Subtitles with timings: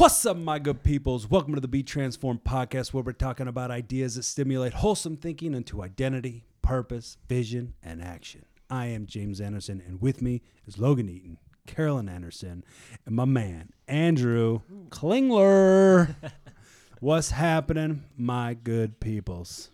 [0.00, 1.28] What's up, my good peoples?
[1.28, 5.52] Welcome to the Be Transformed podcast, where we're talking about ideas that stimulate wholesome thinking
[5.52, 8.46] into identity, purpose, vision, and action.
[8.70, 11.36] I am James Anderson, and with me is Logan Eaton,
[11.66, 12.64] Carolyn Anderson,
[13.04, 16.14] and my man, Andrew Klingler.
[17.00, 19.68] What's happening, my good peoples?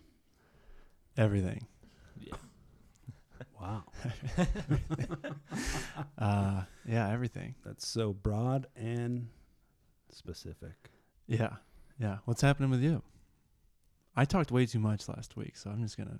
[1.15, 1.67] Everything.
[3.61, 3.85] Wow,
[6.17, 7.55] Uh, yeah, everything.
[7.65, 9.29] that's so broad and
[10.11, 10.91] specific.
[11.27, 11.55] Yeah,
[11.99, 12.17] yeah.
[12.25, 13.01] What's happening with you?
[14.15, 16.17] I talked way too much last week, so I'm just gonna,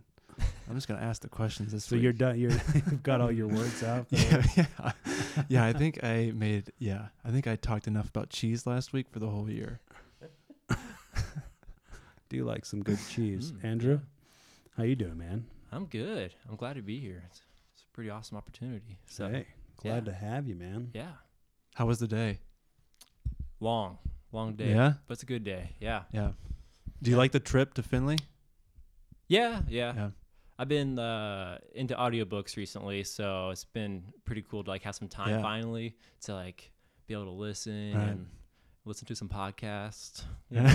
[0.70, 2.04] I'm just gonna ask the questions this So week.
[2.04, 2.38] you're done.
[2.40, 4.06] You're, you've got all your words out.
[4.12, 4.92] yeah, yeah,
[5.50, 5.66] yeah.
[5.66, 6.72] I think I made.
[6.78, 9.80] Yeah, I think I talked enough about cheese last week for the whole year.
[12.30, 14.00] Do you like some good cheese, Mm, Andrew?
[14.76, 15.46] How you doing, man?
[15.72, 16.34] I'm good.
[16.50, 17.24] I'm glad to be here.
[17.28, 17.42] It's,
[17.74, 18.98] it's a pretty awesome opportunity.
[19.06, 19.46] So hey,
[19.78, 20.12] glad yeah.
[20.12, 20.90] to have you, man.
[20.94, 21.12] yeah,
[21.76, 22.40] How was the day?
[23.60, 23.98] Long,
[24.32, 24.70] long day.
[24.72, 25.72] Yeah, but it's a good day.
[25.80, 26.32] Yeah, yeah.
[27.02, 27.22] Do you Yeah.
[27.22, 28.18] like the trip to Findlay?
[29.28, 29.94] yeah, yeah.
[29.96, 30.10] Yeah.
[30.60, 35.08] I've been uh, into audiobooks recently, so it's been pretty cool to like have some
[35.08, 35.42] time Yeah.
[35.42, 36.72] finally to like
[37.08, 38.08] be able to listen Right.
[38.10, 38.28] and
[38.86, 40.24] listen to some podcasts.
[40.50, 40.70] you know.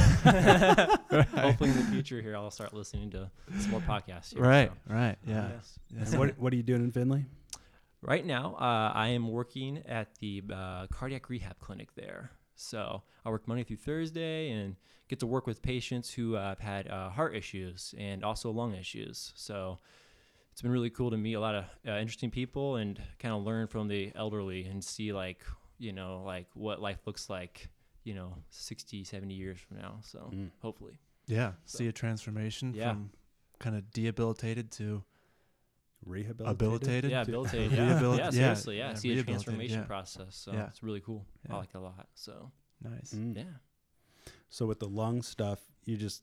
[1.41, 4.35] Hopefully in the future here, I'll start listening to some more podcasts.
[4.35, 4.95] Here, Right, so.
[4.95, 5.17] right.
[5.27, 5.48] Yeah.
[5.51, 5.79] Yes.
[5.97, 6.11] Yes.
[6.11, 7.25] And what what are you doing in Findlay?
[8.03, 12.31] Right now, uh, I am working at the uh, cardiac rehab clinic there.
[12.55, 14.77] So I work Monday through Thursday and
[15.08, 18.75] get to work with patients who uh, have had uh, heart issues and also lung
[18.75, 19.33] issues.
[19.36, 19.78] So
[20.53, 23.42] it's been really cool to meet a lot of uh, interesting people and kind of
[23.42, 25.42] learn from the elderly and see like
[25.78, 27.69] you know like what life looks like
[28.05, 30.50] you know 60 70 years from now so Mm.
[30.61, 31.53] hopefully Yeah.
[31.64, 32.91] So- See a transformation Yeah.
[32.91, 33.11] from
[33.58, 35.03] kind of debilitated to
[36.13, 37.11] Rehabilitated.
[37.11, 37.11] habilitated.
[37.11, 39.85] yeah to- rehabilitate yeah, Rehabil- yeah yeah, seriously yeah, yeah, see a rehabilitate, transformation yeah.
[39.87, 40.67] process so Yeah.
[40.69, 41.55] it's really cool Yeah.
[41.55, 42.51] i like it a lot so
[42.83, 43.13] Nice.
[43.15, 43.37] Mm.
[43.37, 43.45] yeah
[44.51, 46.23] So with the lung stuff, you just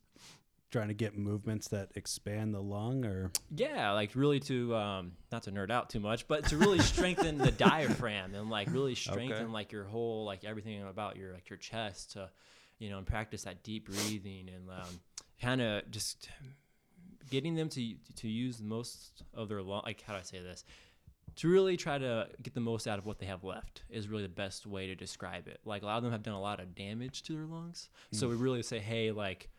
[0.71, 5.43] trying to get movements that expand the lung, or Yeah, like really to um, not
[5.43, 9.51] to nerd out too much, but to really strengthen the diaphragm and like really strengthen
[9.51, 12.29] like your whole like everything about your like your chest to,
[12.77, 14.99] you know, and practice that deep breathing and um,
[15.41, 16.29] kind of just
[17.29, 19.81] getting them to to use most of their lung.
[19.85, 20.63] Like how do I say this?
[21.37, 24.23] To really try to get the most out of what they have left is really
[24.23, 25.59] the best way to describe it.
[25.63, 28.27] Like a lot of them have done a lot of damage to their lungs, so
[28.27, 28.31] mm.
[28.31, 29.49] we really say, hey, like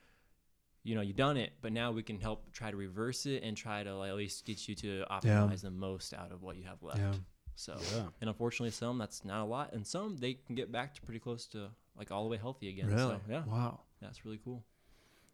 [0.82, 3.56] you know, you've done it, but now we can help try to reverse it and
[3.56, 6.64] try to like, at least get you to optimize the most out of what you
[6.64, 6.98] have left.
[6.98, 7.12] Yeah.
[7.54, 10.94] So, yeah, and unfortunately, some that's not a lot, and some they can get back
[10.94, 12.86] to pretty close to like all the way healthy again.
[12.86, 12.98] Really?
[12.98, 13.80] So, yeah, Wow.
[14.00, 14.64] that's really cool.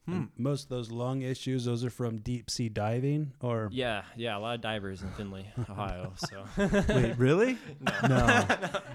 [0.07, 0.25] Hmm.
[0.39, 4.41] Most of those lung issues, those are from deep sea diving, or Yeah, yeah, a
[4.41, 6.13] lot of divers in Findlay, Ohio.
[6.17, 7.59] So, Wait, really?
[8.09, 8.47] no.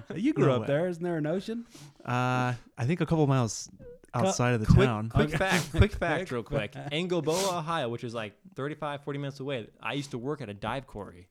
[0.09, 0.15] No.
[0.15, 0.67] you grew No up way.
[0.67, 0.87] there.
[0.87, 1.65] Isn't there an ocean?
[2.05, 3.69] Uh, I think a couple miles
[4.13, 5.09] outside of the quick, town.
[5.09, 6.75] quick fact, quick fact, real quick.
[6.91, 9.67] in Gilboa, Ohio, which is like 35, 40 minutes away.
[9.81, 11.27] I used to work at a dive quarry.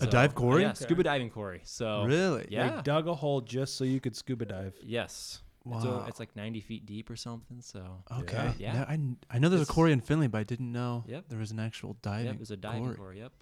[0.00, 0.62] A dive quarry?
[0.62, 0.84] Yeah, Okay.
[0.84, 1.60] scuba diving quarry.
[1.64, 2.48] So, Really?
[2.50, 2.76] yeah.
[2.76, 4.74] They dug a hole just so you could scuba dive.
[4.82, 5.40] Yes.
[5.66, 5.80] Wow.
[5.80, 7.62] So it's like 90 feet deep or something.
[7.62, 8.52] So okay.
[8.58, 8.74] Yeah.
[8.74, 8.84] Yeah.
[8.86, 8.98] I,
[9.30, 11.24] I know there's a quarry in Findlay, but I didn't know Yep.
[11.30, 12.26] there was an actual diving.
[12.26, 12.96] yep, it was a diving quarry.
[12.96, 13.18] quarry.
[13.20, 13.32] Yep.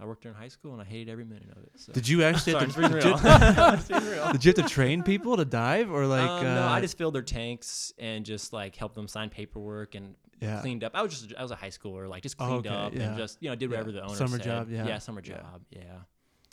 [0.00, 1.70] I worked there in high school and I hated every minute of it.
[1.76, 1.92] So.
[1.92, 3.16] Did you actually Sorry, have I'm to, did, real.
[3.16, 3.22] you,
[3.96, 4.32] I'm real.
[4.32, 6.28] did you have to train people to dive or like?
[6.28, 9.94] um, uh, no, I just filled their tanks and just like helped them sign paperwork
[9.94, 10.60] and yeah.
[10.60, 10.92] cleaned up.
[10.96, 13.02] I was just I was a high schooler, like just Oh, cleaned okay, up yeah.
[13.10, 13.76] and just you know did Yeah.
[13.76, 14.42] whatever the owner Summer said.
[14.44, 14.84] job, yeah.
[14.86, 15.34] Yeah, summer Yeah.
[15.36, 15.62] job.
[15.70, 15.82] Yeah.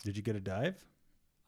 [0.04, 0.76] Did you get a dive?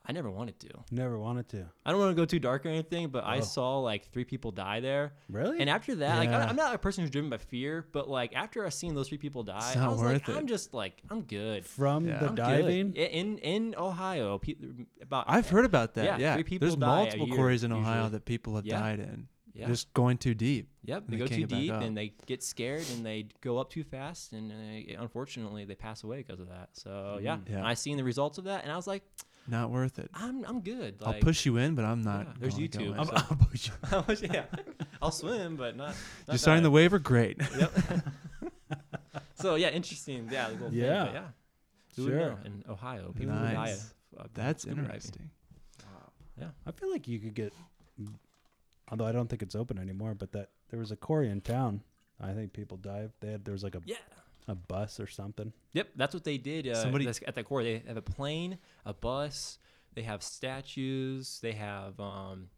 [0.10, 0.70] I never wanted to.
[0.90, 1.66] Never wanted to.
[1.86, 3.42] I don't want to go too dark or anything, but I Oh.
[3.42, 5.14] saw like three people die there.
[5.30, 5.60] Really?
[5.60, 6.46] And after that, like Yeah.
[6.46, 9.10] I, I'm not a person who's driven by fear, but like after I seen those
[9.10, 10.36] three people die, I was like, it.
[10.36, 11.66] I'm just like, I'm good.
[11.66, 12.20] From Yeah.
[12.20, 12.94] the I'm diving?
[12.98, 14.38] I- in in Ohio.
[14.38, 14.56] Pe-
[15.02, 16.06] about I've heard about that.
[16.06, 16.34] Yeah, Yeah.
[16.36, 18.12] three people There's die multiple year, quarries in Ohio usually.
[18.12, 18.80] that people have Yeah.
[18.80, 19.28] died in.
[19.54, 19.66] Yeah.
[19.68, 20.70] Just going too deep.
[20.84, 23.84] Yep, they they go too deep and they get scared and they go up too
[23.84, 26.70] fast and uh, unfortunately they pass away because of that.
[26.74, 27.50] So yeah, Mm.
[27.50, 27.58] Yeah.
[27.58, 29.02] and I seen the results of that and I was like,
[29.48, 30.10] Not worth it.
[30.14, 30.96] I'm I'm good.
[31.02, 32.26] I'll Like, push you in, but I'm not.
[32.26, 32.88] Yeah, there's gonna go YouTube.
[32.94, 33.00] in.
[33.00, 33.74] I'm- I'll push you.
[33.92, 34.46] I was- yeah,
[35.02, 35.96] I'll swim, but not.
[36.28, 36.74] not You sign the dive.
[36.74, 37.00] waiver?
[37.00, 37.42] Great.
[37.58, 37.72] Yep.
[39.36, 40.28] so yeah, interesting.
[40.32, 41.04] Yeah, the little thing, Yeah.
[41.06, 41.24] but yeah.
[41.96, 42.20] Who would Sure.
[42.32, 42.38] know?
[42.46, 43.54] In Ohio, people would die.
[43.54, 43.94] Nice.
[44.16, 44.86] of, uh, That's scuba diving.
[44.92, 45.30] interesting.
[46.68, 47.52] I feel like you could get,
[48.92, 51.82] although I don't think it's open anymore, but that there was a quarry in town.
[52.22, 53.12] I think people dive.
[53.22, 53.96] They had there was like a Yeah.
[54.48, 55.52] A bus or something.
[55.74, 56.68] Yep, that's what they did.
[56.68, 59.60] Uh, Somebody- at the core, they have a plane, a bus.
[59.94, 61.40] They have statues.
[61.42, 62.50] They have um,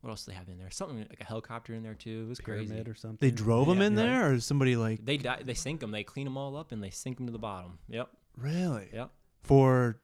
[0.00, 0.70] what else do they have in there?
[0.70, 2.22] Something like a helicopter in there too.
[2.26, 2.74] It was crazy.
[2.86, 3.18] Or something.
[3.20, 4.02] They drove them in yeah.
[4.04, 5.90] there, or somebody like They die, they sink them.
[5.90, 7.78] They clean them all up and they sink them to the bottom.
[7.88, 8.08] Yep.
[8.36, 9.10] really Yep.
[9.42, 10.00] for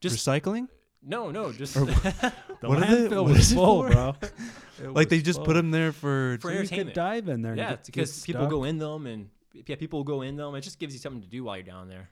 [0.00, 0.68] Just recycling.
[1.02, 1.84] no, no, just Or-
[2.60, 4.14] The What are they- landfill what was is full, bro.
[4.82, 6.38] Like they was just put them there for.
[6.40, 6.94] For So you could entertainment.
[6.94, 7.54] dive in there.
[7.54, 8.50] Yeah, because people stuck.
[8.50, 10.54] go in them and yeah, people go in them.
[10.54, 12.08] It just gives you something to do while you're down there.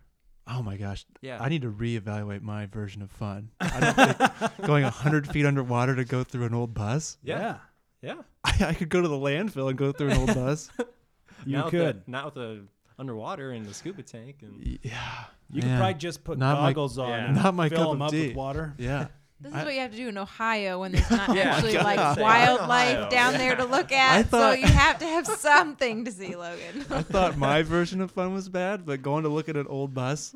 [0.47, 1.05] oh my gosh!
[1.21, 1.39] Yeah.
[1.41, 3.51] I need to reevaluate my version of fun.
[3.61, 7.19] I don't think going hundred feet underwater to go through an old bus.
[7.23, 7.59] Yeah,
[8.03, 8.23] yeah.
[8.45, 10.71] I, I could go to the landfill and go through an old bus.
[11.47, 11.97] you Not with could.
[12.07, 12.65] the, not with the
[12.99, 15.25] underwater and the scuba tank and yeah.
[15.51, 17.25] You could probably just put Not my- goggles on Yeah.
[17.27, 18.27] and Not my fill cup them of up tea.
[18.29, 18.75] with water.
[18.79, 19.07] Yeah.
[19.41, 21.73] This I- is what you have to do in Ohio when there's not Yeah, actually
[21.75, 21.85] God.
[21.85, 23.39] like Say, wildlife Ohio, down yeah.
[23.39, 24.31] there to look I at.
[24.31, 26.85] so you have to have something to see, Logan.
[26.91, 29.95] I thought my version of fun was bad, but going to look at an old
[29.95, 30.35] bus,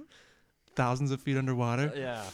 [0.76, 2.24] thousands of feet underwater, uh, yeah.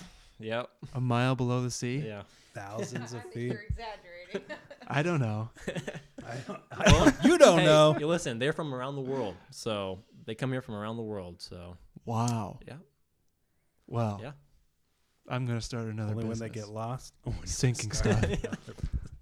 [0.41, 0.69] Yep.
[0.95, 1.99] a mile below the sea.
[2.07, 2.23] Yeah.
[2.55, 3.53] Thousands of feet.
[3.53, 4.57] You're exaggerating.
[4.87, 5.49] I don't know.
[6.27, 7.97] I don't, I don't, you don't Hey, know.
[7.99, 11.41] you listen, they're from around the world, so they come here from around the world.
[11.41, 12.59] So Wow.
[12.67, 12.75] yeah,
[13.87, 14.19] Wow.
[14.23, 14.33] Yeah.
[15.31, 17.15] I'm gonna start another Only when they get lost.
[17.27, 18.25] Oh, when you Sinking start.
[18.25, 18.37] I'm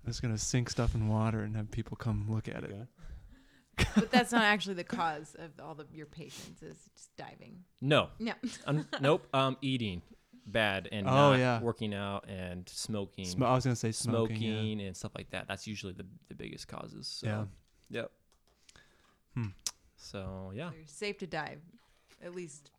[0.06, 2.70] just gonna sink stuff in water and have people come look at it.
[3.78, 3.90] Okay.
[3.94, 7.64] but that's not actually the cause of all of your patients is just diving.
[7.80, 8.32] no, No.
[8.66, 9.26] um, nope.
[9.34, 10.00] Um, eating
[10.46, 11.60] bad and Oh, not yeah.
[11.60, 14.36] working out and smoking, Sm- I was gonna say smoking.
[14.36, 14.86] smoking, yeah.
[14.86, 15.46] and stuff like that.
[15.48, 17.06] That's usually the the biggest causes.
[17.06, 17.26] So.
[17.26, 17.44] Yeah.
[17.90, 18.10] Yep.
[19.34, 19.46] Hmm.
[19.96, 20.70] So yeah.
[20.74, 21.60] You're safe to dive,
[22.24, 22.70] at least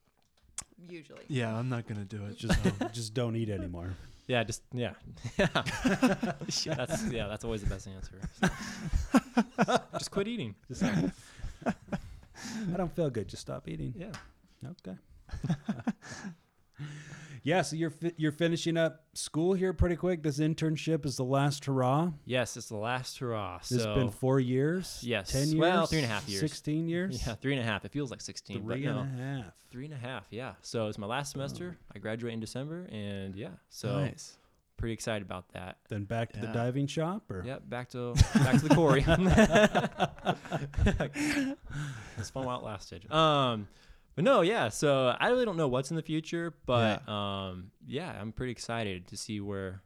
[0.90, 1.24] usually.
[1.28, 2.38] Yeah, I'm not gonna do it.
[2.38, 2.60] Just
[2.94, 3.94] just don't eat anymore.
[4.28, 4.92] Yeah, just yeah,
[5.38, 5.48] yeah.
[6.76, 8.20] that's yeah, that's always the best answer.
[8.42, 9.78] So.
[9.98, 10.54] just quit eating.
[10.68, 11.74] Just I
[12.76, 13.30] don't feel good.
[13.30, 13.94] Just stop eating.
[13.98, 14.12] Yeah.
[14.84, 14.98] Okay.
[17.44, 20.24] Yeah, so you're fi- you're finishing up school here pretty quick.
[20.24, 22.12] This internship is the last hurrah.
[22.26, 23.58] Yes, it's the last hurrah.
[23.58, 25.00] It's So been four years.
[25.04, 25.32] Yes.
[25.32, 25.56] ten years.
[25.56, 26.42] Well, three and a half years.
[26.42, 27.26] Sixteen years.
[27.26, 27.86] yeah, three and a half.
[27.86, 29.54] It feels like sixteen, three but and no, a half.
[29.72, 30.26] three and a half.
[30.32, 30.54] Yeah.
[30.62, 31.78] So it's my last semester.
[31.96, 34.38] I graduate in December, and yeah, so nice.
[34.78, 35.78] pretty excited about that.
[35.90, 39.06] Then back to the diving shop, or Yep, back to back to the quarry.
[42.18, 43.12] it's fun while it lasted.
[43.12, 43.68] Um,
[44.18, 44.68] but no, yeah.
[44.70, 49.08] So I really don't know what's in the future, but um, yeah, I'm pretty excited
[49.08, 49.84] to see where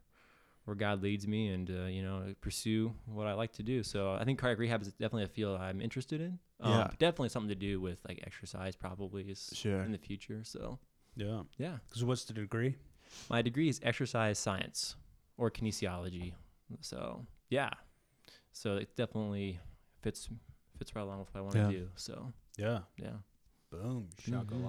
[0.64, 3.82] where God leads me and uh, you know pursue what I like to do.
[3.82, 6.38] So I think cardiac rehab is definitely a field I'm interested in.
[6.60, 6.88] Um, Yeah.
[6.98, 9.82] definitely something to do with like exercise, probably is Sure.
[9.82, 10.40] in the future.
[10.44, 10.78] So
[11.14, 11.42] yeah.
[11.58, 12.76] yeah, So what's the degree?
[13.28, 14.96] my degree is exercise science
[15.36, 16.32] or kinesiology.
[16.80, 17.68] So yeah,
[18.52, 19.60] so it definitely
[20.00, 20.28] fits
[20.78, 21.70] fits right along with what I want to Yeah.
[21.80, 21.88] do.
[21.96, 22.80] So Yeah.
[22.96, 23.16] yeah.
[23.72, 24.08] Boom.
[24.60, 24.62] Mhm.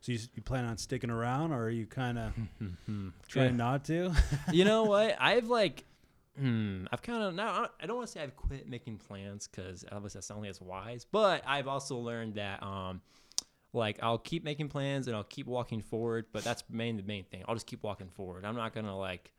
[0.00, 2.34] So you, you plan on sticking around, or are you kind of
[2.86, 4.12] Trying trying not to?
[4.52, 5.16] you know what?
[5.20, 5.84] I've like,
[6.38, 7.68] hmm, I've kind of now.
[7.80, 10.60] I don't want to say I've quit making plans because obviously that's not only as
[10.60, 11.06] wise.
[11.10, 13.00] But I've also learned that, um,
[13.72, 16.26] like I'll keep making plans and I'll keep walking forward.
[16.32, 17.44] But that's main the main thing.
[17.46, 18.44] I'll just keep walking forward.
[18.44, 19.30] I'm not gonna like.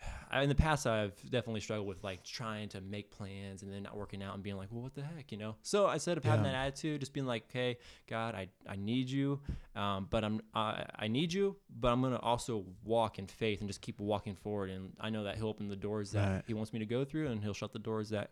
[0.32, 3.96] In the past, I've definitely struggled with like trying to make plans and then not
[3.96, 5.56] working out and being like, well, what the heck, you know?
[5.62, 6.52] So instead of having Yeah.
[6.52, 9.40] that attitude, just being like, okay, God, I, I need you,
[9.74, 13.68] um, but I'm I, I need you, but I'm gonna also walk in faith and
[13.68, 14.70] just keep walking forward.
[14.70, 16.42] And I know that He'll open the doors that Right.
[16.46, 18.30] He wants me to go through, and He'll shut the doors that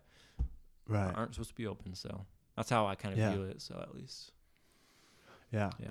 [0.87, 1.13] Right.
[1.15, 1.93] aren't supposed to be open.
[1.95, 2.25] So
[2.55, 3.29] that's how I kind of Yeah.
[3.31, 3.61] view it.
[3.61, 4.31] So at least,
[5.51, 5.71] Yeah.
[5.79, 5.89] yeah.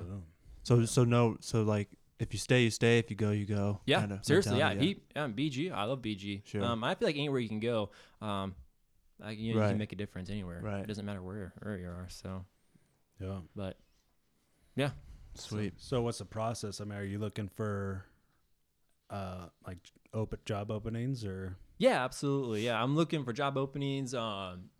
[0.64, 3.80] So so no so like if you stay you stay if you go you go.
[3.86, 4.68] yeah, kinda seriously, yeah.
[4.68, 6.42] mentality, B, um, BG, I love BG.
[6.46, 6.64] Sure.
[6.64, 8.54] Um, I feel like anywhere you can go, um,
[9.20, 10.60] like, you, know, you can make a difference anywhere.
[10.62, 10.80] Right.
[10.80, 12.06] It doesn't matter where where you are.
[12.08, 12.44] So,
[13.20, 13.40] Yeah.
[13.54, 13.76] but
[14.76, 14.90] Yeah.
[15.34, 15.74] Sweet.
[15.76, 16.80] So what's the process?
[16.80, 18.04] I mean, are you looking for
[19.10, 19.78] uh like
[20.12, 22.64] open job openings or Yeah, absolutely.
[22.64, 24.14] Yeah, I'm looking for job openings.
[24.14, 24.70] Um,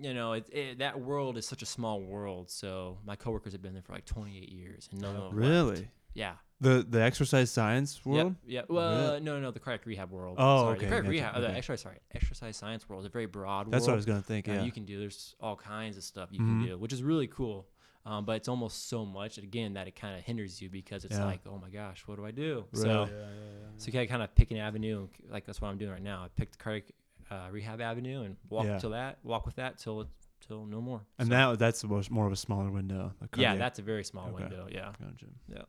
[0.00, 2.50] you know, it, it, that world is such a small world.
[2.50, 5.34] So my coworkers have been there for like 28 years, and no, one left.
[5.34, 5.88] Really?
[6.14, 6.34] Yeah.
[6.60, 8.34] The the exercise science world?
[8.46, 8.62] Yeah.
[8.68, 9.20] Well, Really?
[9.20, 10.36] no, no, the cardiac rehab world.
[10.40, 10.76] Oh, sorry.
[10.76, 13.26] okay, The cardiac gotcha, rehab, uh, the exercise, sorry, exercise science world is a very
[13.26, 14.62] broad That's what I was gonna think, uh, yeah.
[14.64, 14.98] you can do.
[14.98, 16.46] There's all kinds of stuff you Mhm.
[16.60, 17.68] can do, which is really cool.
[18.04, 21.14] Um, but it's almost so much again that it kind of hinders you because it's
[21.16, 21.26] Yeah.
[21.26, 22.64] like, oh my gosh, what do I do?
[22.72, 22.84] Really?
[22.88, 25.08] So, yeah, yeah, so you gotta kind of pick an avenue.
[25.28, 26.24] Like that's what I'm doing right now.
[26.24, 26.90] I picked the cardiac
[27.30, 28.78] uh, rehab avenue and walk Yeah.
[28.78, 30.08] till that, walk with that till it,
[30.40, 31.02] till no more.
[31.18, 33.12] and So, that that's the most, more of a smaller window.
[33.36, 34.42] yeah, that's a very small Okay.
[34.44, 34.66] window.
[34.72, 34.92] Yeah.
[34.98, 35.66] Gotcha.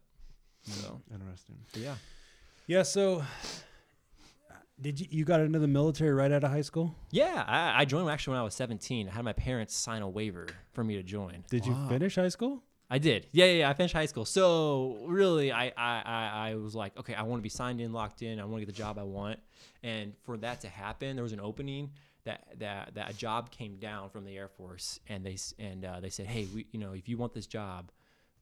[0.63, 1.57] So Interesting.
[1.71, 1.95] but yeah.
[2.67, 3.23] Yeah, so
[4.81, 6.95] did you you got into the military right out of high school?
[7.11, 9.09] Yeah, I, I joined actually when I was 17.
[9.09, 11.43] I had my parents sign a waiver for me to join.
[11.49, 12.63] Did you finish high school?
[12.91, 13.27] I did.
[13.31, 13.69] Yeah, yeah, yeah.
[13.69, 14.25] I finished high school.
[14.25, 17.93] So really, I, I, I, I was like, okay, I want to be signed in,
[17.93, 18.39] locked in.
[18.39, 19.39] I want to get the job I want.
[19.83, 21.91] And for that to happen, there was an opening
[22.25, 25.99] that that that a job came down from the Air Force, and they and uh,
[25.99, 27.91] they said, hey, we, you know, if you want this job,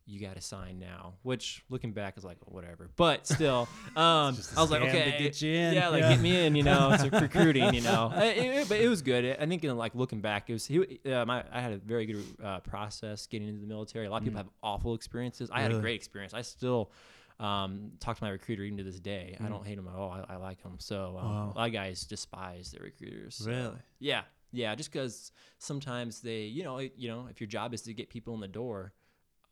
[0.09, 1.15] you got to sign now.
[1.23, 5.41] Which looking back is like whatever, but still, um, I was like, to okay, get
[5.41, 5.73] you in.
[5.73, 6.09] yeah, like Yeah.
[6.13, 8.11] get me in, you know, it's recruiting, you know.
[8.15, 9.37] Uh, it- it- but it was good.
[9.39, 10.99] I think, in like looking back, it was he.
[11.11, 14.05] Um, I, I had a very good uh, process getting into the military.
[14.05, 15.49] A lot of people have awful experiences.
[15.51, 16.33] I had a great experience.
[16.33, 16.91] I still
[17.39, 19.35] um, talk to my recruiter even to this day.
[19.39, 19.49] I Mm.
[19.49, 20.09] don't hate him at all.
[20.11, 20.75] I, I like him.
[20.79, 21.51] So um, Wow.
[21.53, 23.35] a lot of guys despise their recruiters.
[23.35, 23.77] so- Really?
[23.99, 24.21] Yeah,
[24.51, 24.73] yeah.
[24.73, 28.33] Just because sometimes they, you know, you know, if your job is to get people
[28.33, 28.93] in the door,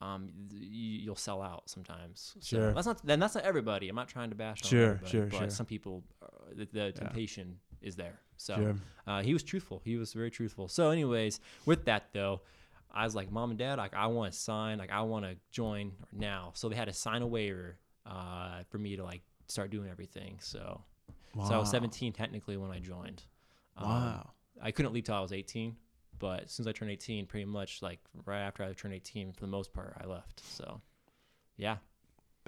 [0.01, 2.35] um, you, you'll sell out sometimes.
[2.39, 2.73] So Sure.
[2.73, 3.05] That's not.
[3.05, 3.87] Then that's not everybody.
[3.89, 5.49] I'm not trying to bash on Sure, everybody, sure, but sure.
[5.49, 8.19] some people, uh, the, the temptation is there.
[8.37, 8.75] So Sure.
[9.07, 9.81] uh, he was truthful.
[9.85, 10.67] He was very truthful.
[10.67, 12.41] So, anyways, with that though,
[12.93, 15.35] I was like, Mom and Dad, like I want to sign, like I want to
[15.51, 16.51] join now.
[16.55, 20.37] So they had to sign a waiver uh, for me to like start doing everything.
[20.41, 20.81] So,
[21.47, 23.23] so I was 17 technically when I joined.
[23.77, 24.29] Um, Wow.
[24.61, 25.75] I couldn't leave till I was 18,
[26.19, 29.47] but since I turned 18, pretty much like right after I turned 18, for the
[29.47, 30.41] most part, I left.
[30.45, 30.81] So,
[31.57, 31.77] yeah.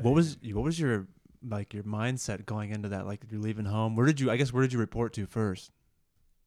[0.02, 1.08] What was what was your
[1.48, 3.06] like your mindset going into that?
[3.06, 3.96] Like you're leaving home.
[3.96, 4.30] Where did you?
[4.30, 5.72] I guess where did you report to first?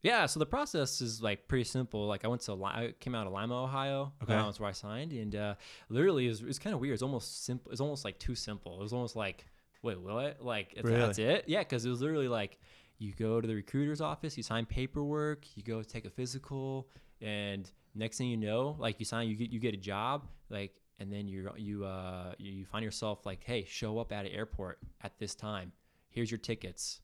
[0.02, 2.06] Yeah, so the process is like pretty simple.
[2.06, 4.12] Like I went to, I came out of Lima, Ohio.
[4.22, 4.32] Okay.
[4.32, 5.54] That's where I signed, and uh,
[5.90, 6.94] literally it was, it was kind of weird.
[6.94, 7.70] It's almost simple.
[7.70, 8.80] It's almost like too simple.
[8.80, 9.44] It was almost like,
[9.82, 10.38] wait, what?
[10.40, 11.44] Like it's, that's it?
[11.48, 12.58] Yeah, because it was literally like
[12.98, 16.88] you go to the recruiter's office, you sign paperwork, you go take a physical,
[17.20, 20.72] and next thing you know, like you sign, you get you get a job, like,
[20.98, 24.78] and then you you uh you find yourself like, hey, show up at an airport
[25.02, 25.72] at this time.
[26.08, 27.00] Here's your tickets.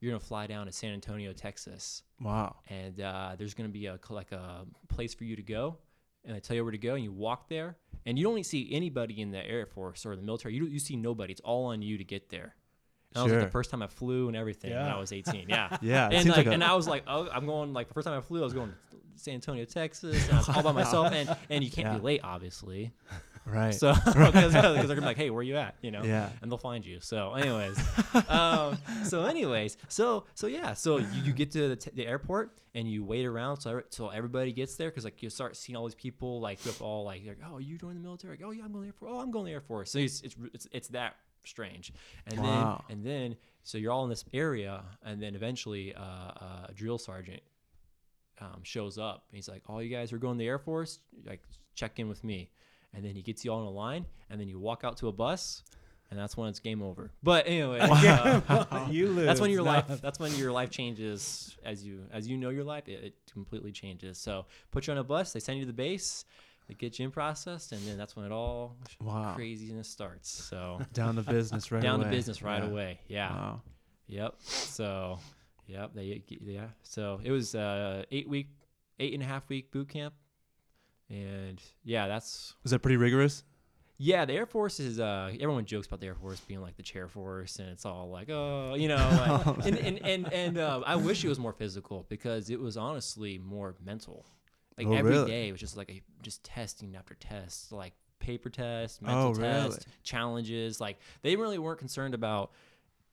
[0.00, 2.56] You're gonna fly down to San Antonio, Texas Wow.
[2.68, 5.76] and uh, there's going to be a like a place for you to go
[6.24, 8.68] and they tell you where to go and you walk there and you don't see
[8.72, 11.80] anybody in the air force or the military you, you see nobody it's all on
[11.82, 12.54] you to get there
[13.14, 15.46] and that was like the first time i flew and everything when i was 18
[15.48, 16.08] yeah Yeah.
[16.10, 18.16] And like, like, a, and I was like, oh, I'm going like the first time
[18.18, 18.74] I flew, I was going to
[19.16, 21.96] San Antonio, Texas, and I was all by myself, and and you can't Yeah.
[21.98, 22.92] be late, obviously.
[23.46, 23.74] right.
[23.74, 25.74] So because they're gonna be like, hey, where are you at?
[25.82, 26.02] You know.
[26.04, 26.28] Yeah.
[26.42, 27.00] And they'll find you.
[27.00, 27.78] So, anyways,
[28.28, 32.60] um, so anyways, so so yeah, so you, you get to the, t- the airport
[32.74, 35.86] and you wait around so so everybody gets there because like you start seeing all
[35.86, 38.62] these people like with all like, like oh you joined the military like, oh yeah
[38.64, 40.20] I'm going to the Air Force oh I'm going to the Air Force so it's
[40.20, 41.16] it's it's, it's that
[41.48, 41.92] strange
[42.26, 42.84] and Wow.
[42.88, 46.72] then and then so you're all in this area and then eventually uh, uh, a
[46.74, 47.42] drill sergeant
[48.40, 49.24] um, shows up.
[49.30, 51.00] And he's like, "All you guys are going to the Air Force.
[51.26, 51.42] Like,
[51.74, 52.50] check in with me."
[52.94, 55.08] And then he gets you all in a line, and then you walk out to
[55.08, 55.62] a bus,
[56.10, 57.10] and that's when it's game over.
[57.22, 59.26] But anyway, uh, you lose.
[59.26, 59.72] that's when your No.
[59.72, 60.00] life.
[60.00, 62.88] That's when your life changes as you as you know your life.
[62.88, 64.18] It, it completely changes.
[64.18, 65.32] So put you on a bus.
[65.32, 66.24] They send you to the base.
[66.68, 69.32] They get you in processed, and then that's when it all Wow.
[69.34, 70.28] craziness starts.
[70.30, 72.10] So Down to business right down away.
[72.10, 72.68] to business right Yeah.
[72.68, 73.00] away.
[73.08, 73.30] Yeah.
[73.32, 73.62] Wow.
[74.08, 74.34] Yep.
[74.42, 75.18] So,
[75.66, 75.92] yep.
[75.94, 76.68] They yeah.
[76.82, 78.48] So it was uh eight week,
[79.00, 80.12] eight and a half week boot camp,
[81.10, 83.44] and yeah, that's Was that pretty rigorous?
[83.96, 84.24] yeah.
[84.24, 87.08] The Air Force is uh everyone jokes about the Air Force being like the chair
[87.08, 90.96] force, and it's all like oh you know, like, and and and, and uh, I
[90.96, 94.26] wish it was more physical because it was honestly more mental.
[94.78, 95.48] Like Oh, every day, really?
[95.48, 99.70] it was just like a just testing after test, like paper test, mental Oh, really?
[99.70, 100.80] test, challenges.
[100.80, 102.52] Like they really weren't concerned about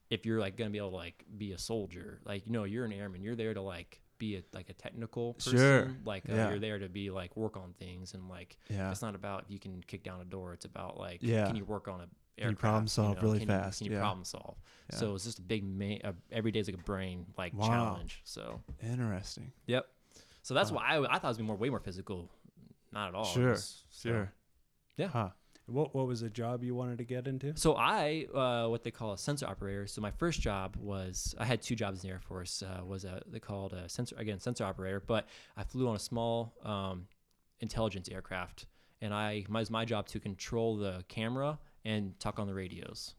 [0.09, 2.19] if you're like gonna be able to like be a soldier.
[2.25, 3.21] Like you know, you're an airman.
[3.23, 5.57] You're there to like be a like a technical person.
[5.57, 5.91] Sure.
[6.05, 6.49] Like uh, Yeah.
[6.49, 8.91] you're there to be like work on things and like Yeah.
[8.91, 10.53] it's not about if you can kick down a door.
[10.53, 11.47] It's about like Yeah.
[11.47, 12.07] can you work on a
[12.37, 13.79] you problem solve really Can you- fast?
[13.79, 13.99] Can you Yeah.
[14.01, 14.57] problem solve?
[14.91, 14.97] Yeah.
[14.99, 17.67] So it's just a big ma- uh, every day's like a brain like Wow.
[17.67, 18.21] challenge.
[18.23, 19.51] So Interesting.
[19.67, 19.87] yep.
[20.45, 20.77] So that's Wow.
[20.77, 22.29] why I, I thought it was be more way more physical.
[22.91, 23.25] Not at all.
[23.25, 23.51] Sure.
[23.51, 24.31] was- so- Sure.
[24.95, 25.07] Yeah.
[25.07, 25.29] Huh.
[25.65, 27.57] What what was the job you wanted to get into?
[27.57, 29.87] So I, uh, what they call a sensor operator.
[29.87, 32.61] So my first job was I had two jobs in the Air Force.
[32.61, 35.99] Uh, was a they called a sensor again sensor operator, but I flew on a
[35.99, 37.07] small um,
[37.61, 38.67] intelligence aircraft,
[39.01, 42.53] and I my, it was my job to control the camera and talk on the
[42.53, 43.15] radios.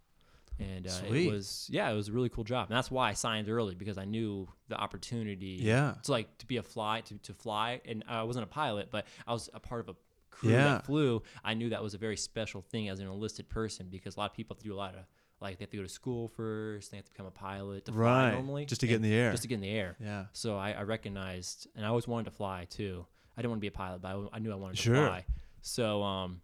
[0.59, 3.13] And uh, it was yeah, it was a really cool job, and that's why I
[3.13, 5.59] signed early because I knew the opportunity.
[5.61, 5.95] Yeah.
[6.05, 9.07] to like to be a fly to, to fly, and I wasn't a pilot, but
[9.27, 9.97] I was a part of a
[10.31, 10.65] crew Yeah.
[10.65, 11.23] that flew.
[11.45, 14.31] I knew that was a very special thing as an enlisted person because a lot
[14.31, 15.01] of people have to do a lot of
[15.41, 17.93] like they have to go to school first, they have to become a pilot to
[17.93, 19.33] fly normally, Just to get in the air.
[19.33, 19.95] just to get in the air.
[20.01, 20.25] Yeah.
[20.33, 23.05] So I, I recognized, and I always wanted to fly too.
[23.37, 24.95] I didn't want to be a pilot, but I, I knew I wanted Sure.
[24.95, 25.25] to fly.
[25.61, 26.41] So um,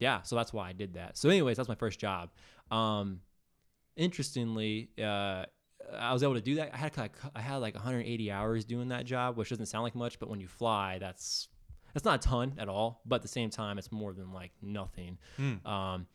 [0.00, 1.16] yeah, so that's why I did that.
[1.16, 2.30] So anyways, that's my first job.
[2.72, 3.20] Um,
[3.96, 5.44] interestingly, uh,
[5.98, 6.70] I was able to do that.
[6.72, 9.94] I had like I had like 180 hours doing that job, which doesn't sound like
[9.94, 11.48] much, but when you fly, that's
[11.92, 13.02] that's not a ton at all.
[13.04, 15.18] But at the same time, it's more than like nothing.
[15.36, 15.66] Hmm.
[15.66, 16.06] Um,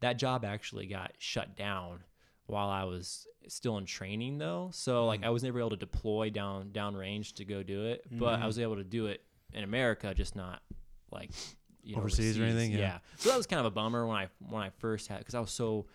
[0.00, 2.00] that job actually got shut down
[2.46, 4.70] while I was still in training, though.
[4.72, 8.04] So like I was never able to deploy down down range to go do it,
[8.10, 8.46] but I Mm.
[8.46, 10.62] was able to do it in America, just not
[11.10, 11.30] like
[11.82, 12.98] you know, Overseas or anything, yeah.
[13.16, 15.40] So that was kind of a bummer when I when I first had because I
[15.40, 15.86] was so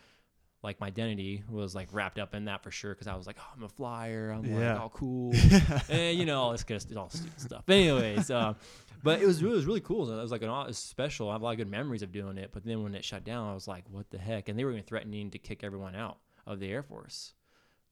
[0.64, 3.36] like my identity was like wrapped up in that for sure because I was like
[3.40, 4.74] oh, I'm a flyer I'm Yeah.
[4.74, 5.34] like all cool
[5.90, 7.64] and you know all this kind of all stupid stuff.
[7.66, 8.56] But anyways, um,
[9.04, 10.10] but it was it was really cool.
[10.10, 11.30] It was like an it was special.
[11.30, 12.52] I have a lot of good memories of doing it.
[12.54, 14.48] But then when it shut down, I was like, what the heck?
[14.50, 16.18] And they were even threatening to kick everyone out
[16.48, 17.34] of the Air Force.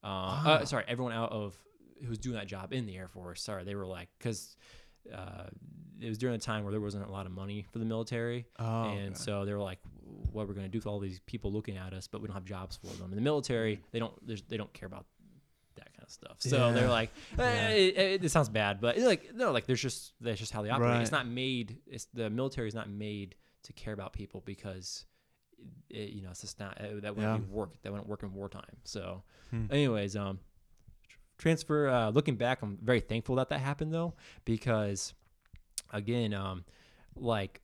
[0.03, 1.55] Uh, uh, sorry, everyone out of
[2.01, 3.41] who was doing that job in the Air Force.
[3.43, 4.55] Sorry, they were like because.
[5.11, 5.45] Uh,
[5.99, 8.45] it was during a time where there wasn't a lot of money for the military,
[8.59, 9.15] Oh, and okay.
[9.15, 9.79] so they were like,
[10.31, 12.33] "What we're going to do with all these people looking at us, but we don't
[12.35, 14.13] have jobs for them." In the military, they don't
[14.49, 15.05] they don't care about
[15.75, 16.37] that kind of stuff.
[16.39, 16.73] So Yeah.
[16.73, 17.69] they're like, eh, Yeah.
[17.69, 20.69] it, it, it sounds bad, but like no, like there's just that's just how they
[20.69, 21.01] operate.
[21.01, 21.77] It's not made.
[21.87, 25.05] It's the military is not made to care about people because.
[25.91, 27.37] It, you know, it's just not uh, that wouldn't Yeah.
[27.37, 27.79] be work.
[27.83, 28.77] That wouldn't work in wartime.
[28.83, 29.21] So,
[29.51, 29.65] Hmm.
[29.69, 30.39] anyways, um,
[31.37, 31.87] transfer.
[31.87, 34.13] Uh, looking back, I'm very thankful that that happened though,
[34.45, 35.13] because
[35.93, 36.65] again, um,
[37.15, 37.61] like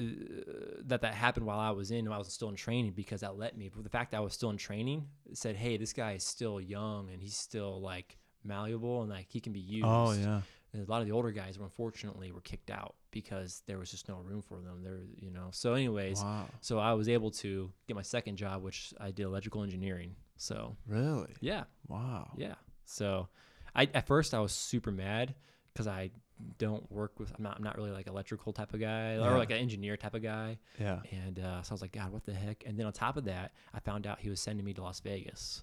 [0.00, 3.20] Uh, that that happened while I was in, while I was still in training, because
[3.20, 3.70] that let me.
[3.74, 6.60] But the fact that I was still in training said, hey, this guy is still
[6.60, 9.86] young and he's still like malleable and like he can be used.
[9.86, 10.40] Oh yeah.
[10.72, 13.90] And a lot of the older guys, were unfortunately, were kicked out because there was
[13.90, 14.82] just no room for them.
[14.84, 15.48] There, you know.
[15.50, 16.46] So, anyways, Wow.
[16.60, 20.14] so I was able to get my second job, which I did electrical engineering.
[20.36, 21.34] So, Really?
[21.40, 22.30] yeah, Wow.
[22.36, 22.54] yeah.
[22.84, 23.28] So,
[23.74, 25.34] I at first I was super mad
[25.72, 26.12] because I
[26.58, 27.32] don't work with.
[27.36, 27.56] I'm not.
[27.56, 29.28] I'm not really like electrical type of guy Yeah.
[29.28, 30.58] or like an engineer type of guy.
[30.78, 31.00] Yeah.
[31.10, 32.64] And uh, so I was like, God, what the heck?
[32.66, 35.00] And then on top of that, I found out he was sending me to Las
[35.00, 35.62] Vegas.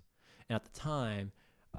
[0.50, 1.32] And at the time,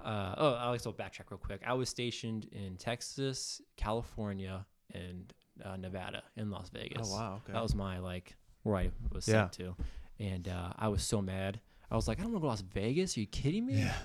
[0.05, 1.61] uh, oh, I'll also backtrack real quick.
[1.67, 4.64] I was stationed in Texas, California,
[4.95, 5.33] and
[5.64, 7.09] uh, Nevada in Las Vegas.
[7.11, 7.40] Oh wow.
[7.45, 7.52] Okay.
[7.52, 9.49] That was my like where I was Yeah.
[9.50, 9.76] sent to,
[10.21, 11.61] and uh, I was so mad.
[11.90, 13.17] I was like, I don't want to go to Las Vegas.
[13.17, 13.78] Are you kidding me?
[13.78, 13.95] yeah.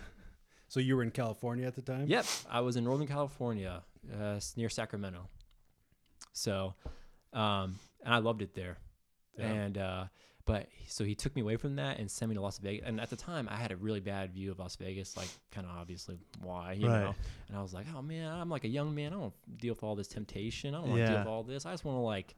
[0.69, 2.07] So you were in California at the time?
[2.07, 5.27] Yep, I was in Northern California, uh, near Sacramento.
[6.33, 6.73] So,
[7.33, 8.77] um, and I loved it there.
[9.37, 9.45] Yeah.
[9.47, 10.05] And uh,
[10.45, 12.85] but so he took me away from that and sent me to Las Vegas.
[12.87, 15.65] And at the time, I had a really bad view of Las Vegas, like kind
[15.65, 17.01] of obviously why, you Right.
[17.03, 17.15] know.
[17.47, 19.13] And I was like, oh man, I'm like a young man.
[19.13, 20.75] I don't deal with all this temptation.
[20.75, 21.09] I don't want to Yeah.
[21.11, 21.65] deal with all this.
[21.65, 22.35] I just want to like.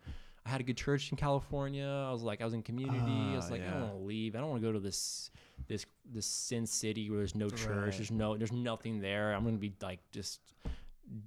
[0.48, 1.88] I had a good church in California.
[1.88, 3.34] I was like, I was in community.
[3.34, 4.36] I was Ah, like, I don't want to leave.
[4.36, 5.32] I don't want to go to this
[5.68, 7.68] this this sin city where there's no church.
[7.68, 7.92] Right.
[7.98, 9.34] There's no there's nothing there.
[9.34, 10.40] I'm gonna be like just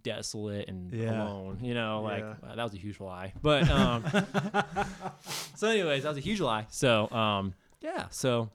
[0.02, 1.22] desolate and Yeah.
[1.24, 1.58] alone.
[1.62, 2.34] You know, like Yeah.
[2.50, 3.32] uh, that was a huge lie.
[3.42, 4.04] But um,
[5.56, 6.66] so, anyways, that was a huge lie.
[6.70, 8.06] So um, yeah.
[8.10, 8.50] So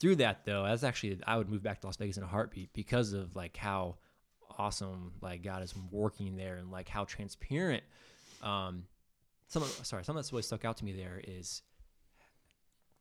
[0.00, 2.72] through that though, that's actually I would move back to Las Vegas in a heartbeat
[2.72, 3.96] because of like how
[4.58, 7.82] awesome like God is working there and like how transparent.
[8.42, 8.84] Um,
[9.48, 11.62] some of, sorry, something that's really stuck out to me there is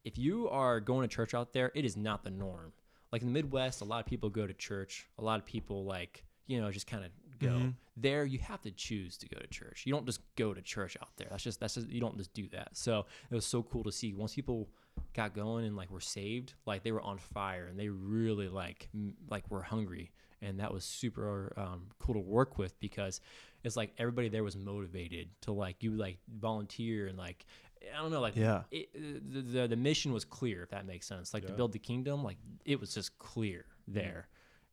[0.03, 2.71] if you are going to church out there, it is not the norm.
[3.11, 5.07] Like in the Midwest, a lot of people go to church.
[5.19, 7.73] A lot of people like you know just kind of go Mhm.
[7.95, 8.25] there.
[8.25, 9.85] You have to choose to go to church.
[9.85, 11.27] You don't just go to church out there.
[11.29, 12.75] That's just that's just you don't just do that.
[12.75, 14.69] So it was so cool to see once people
[15.13, 18.89] got going and like were saved, like they were on fire and they really like
[18.93, 20.11] m- like were hungry.
[20.41, 23.21] And that was super um, cool to work with because
[23.63, 27.45] it's like everybody there was motivated to like you like volunteer and like
[27.93, 28.63] I don't know like Yeah.
[28.71, 31.79] it, the, the the mission was clear if that makes sense like to build the
[31.79, 34.27] kingdom like it was just clear there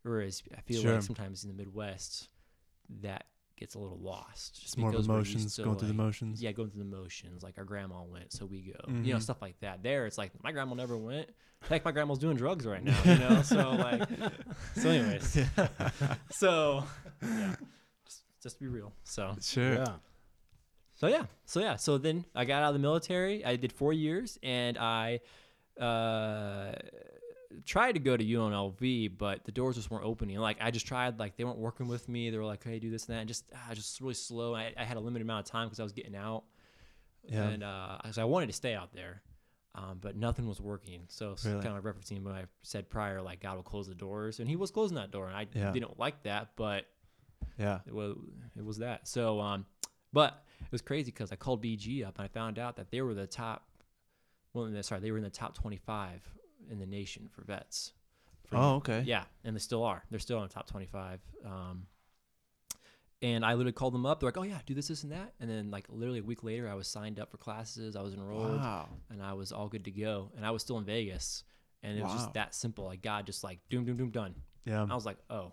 [0.04, 0.94] whereas I feel Sure.
[0.94, 2.28] like sometimes in the Midwest
[3.02, 5.94] that gets a little lost just It's more of because emotions, to, going through the
[5.94, 6.42] like- motions.
[6.42, 9.22] yeah going through the motions like our grandma went so we go you know Mhm.
[9.22, 11.28] stuff like that there it's like my grandma never went
[11.68, 14.08] heck my grandma's doing drugs right now you know so like
[14.76, 15.38] so anyways
[16.30, 16.84] so
[17.22, 17.54] yeah
[18.04, 19.74] just, just to be real so Sure.
[19.74, 19.96] Yeah.
[20.96, 23.44] so yeah, so yeah, so then I got out of the military.
[23.44, 25.20] I did four years, and I
[25.80, 26.72] uh,
[27.64, 30.38] tried to go to UNLV, but the doors just weren't opening.
[30.38, 32.30] Like I just tried, like they weren't working with me.
[32.30, 34.54] They were like, "Hey, do this and that," and just ah, just really slow.
[34.54, 36.44] I, I had a limited amount of time because I was getting out,
[37.24, 37.44] Yeah.
[37.48, 39.22] and uh, so I wanted to stay out there.
[39.76, 41.00] Um, but nothing was working.
[41.08, 41.60] So Really?
[41.60, 44.54] kind of referencing what I said prior, like God will close the doors, and He
[44.54, 45.72] was closing that door, and I Yeah.
[45.72, 46.86] didn't like that, but
[47.58, 47.80] Yeah.
[47.86, 48.16] it was
[48.56, 49.08] it was that.
[49.08, 49.66] So um,
[50.12, 53.00] but it was crazy because I called BG up and I found out that they
[53.02, 53.68] were the top.
[54.52, 56.22] Well, sorry, they were in the top 25
[56.70, 57.92] in the nation for vets.
[58.46, 59.02] For- Oh, okay.
[59.06, 60.02] Yeah, and they still are.
[60.10, 61.20] They're still in the top 25.
[61.44, 61.86] Um,
[63.22, 64.20] and I literally called them up.
[64.20, 66.42] They're like, "Oh yeah, do this, this, and that." And then like literally a week
[66.44, 67.96] later, I was signed up for classes.
[67.96, 68.88] I was enrolled Wow.
[69.10, 70.30] and I was all good to go.
[70.36, 71.42] And I was still in Vegas,
[71.82, 72.84] and it was just that simple.
[72.84, 74.34] Like God, just like doom, doom, doom, done.
[74.66, 74.86] Yeah.
[74.90, 75.52] I was like, oh,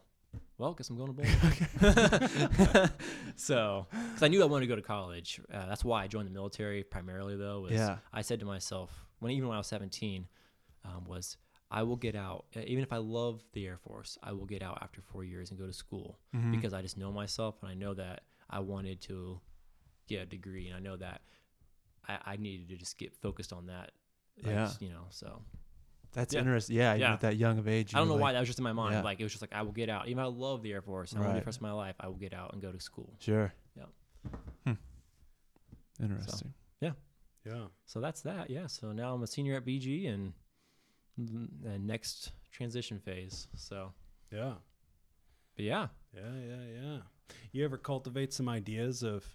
[0.58, 1.22] well, guess I'm going to
[1.82, 2.90] bowling.
[3.36, 5.40] so, because I knew I wanted to go to college.
[5.54, 7.62] Uh, that's why I joined the military primarily, though.
[7.62, 7.98] Was Yeah.
[8.14, 10.28] I said to myself, when even when I was 17,
[10.86, 11.38] um, was
[11.70, 12.46] I will get out.
[12.56, 15.52] Uh, Even if I love the Air Force, I will get out after four years
[15.52, 16.52] and go to school Mhm.
[16.52, 19.40] because I just know myself and I know that I wanted to
[20.08, 21.22] get a degree and I know that
[22.08, 23.92] I, I needed to just get focused on that.
[24.46, 24.72] I Yeah.
[24.80, 25.44] you know, so
[26.14, 26.40] That's Yeah.
[26.42, 26.76] interesting.
[26.76, 27.14] Yeah, even Yeah.
[27.14, 27.96] at that young of age.
[27.96, 28.96] I don't know were why that was just in my mind.
[28.96, 29.02] Yeah.
[29.04, 30.10] Like it was just like I will get out.
[30.10, 31.14] Even though I love the Air Force.
[31.14, 31.96] and I want to the rest of my life.
[32.02, 33.16] I will get out and go to school.
[33.20, 33.54] Sure.
[33.78, 33.86] Yeah.
[34.66, 34.74] Hmm.
[36.04, 36.54] Interesting.
[36.82, 36.94] Yeah
[37.46, 37.68] yeah.
[37.86, 38.50] So that's that.
[38.50, 38.68] Yeah.
[38.68, 40.34] So now I'm a senior at BG and
[41.18, 43.48] the next transition phase.
[43.56, 43.94] So,
[44.32, 44.54] Yeah.
[45.56, 46.98] but yeah, Yeah, yeah, yeah.
[47.52, 49.26] You ever cultivate some ideas of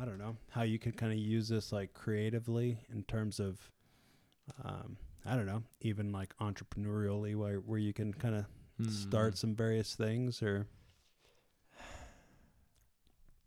[0.00, 3.58] I don't know, how you could kind of use this like creatively in terms of
[4.64, 8.46] um I don't know, even like entrepreneurially where where you can kind of
[8.88, 9.38] start Mm.
[9.38, 10.66] some various things or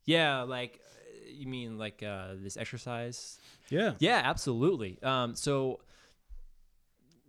[0.05, 3.39] Yeah, like uh, you mean like uh, this exercise?
[3.69, 3.93] yeah.
[3.99, 4.99] Yeah, absolutely.
[5.01, 5.79] Um, so,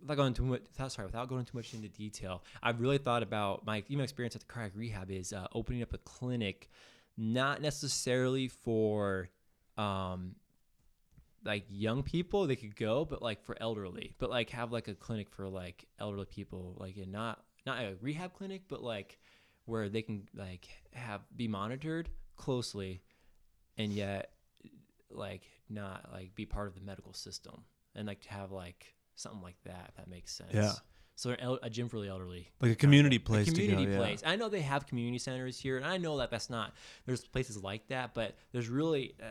[0.05, 3.65] without going too much, sorry, without going too much into detail, I've really thought about
[3.65, 6.69] my even experience at the cardiac rehab is uh, opening up a clinic,
[7.17, 9.29] not necessarily for
[9.77, 10.35] um,
[11.43, 14.93] like young people they could go, but like for elderly, but like have like a
[14.93, 19.17] clinic for like elderly people, like and not not a rehab clinic, but like
[19.65, 23.01] where they can like have be monitored closely,
[23.77, 24.31] and yet
[25.09, 27.63] like not like be part of the medical system
[27.95, 30.71] and like to have like something like that if that makes sense Yeah.
[31.17, 33.97] so el- a gym for the elderly Like a community a place community to go.
[33.97, 36.73] place i know they have community centers here and i know that that's not
[37.05, 39.25] there's places like that but there's really uh,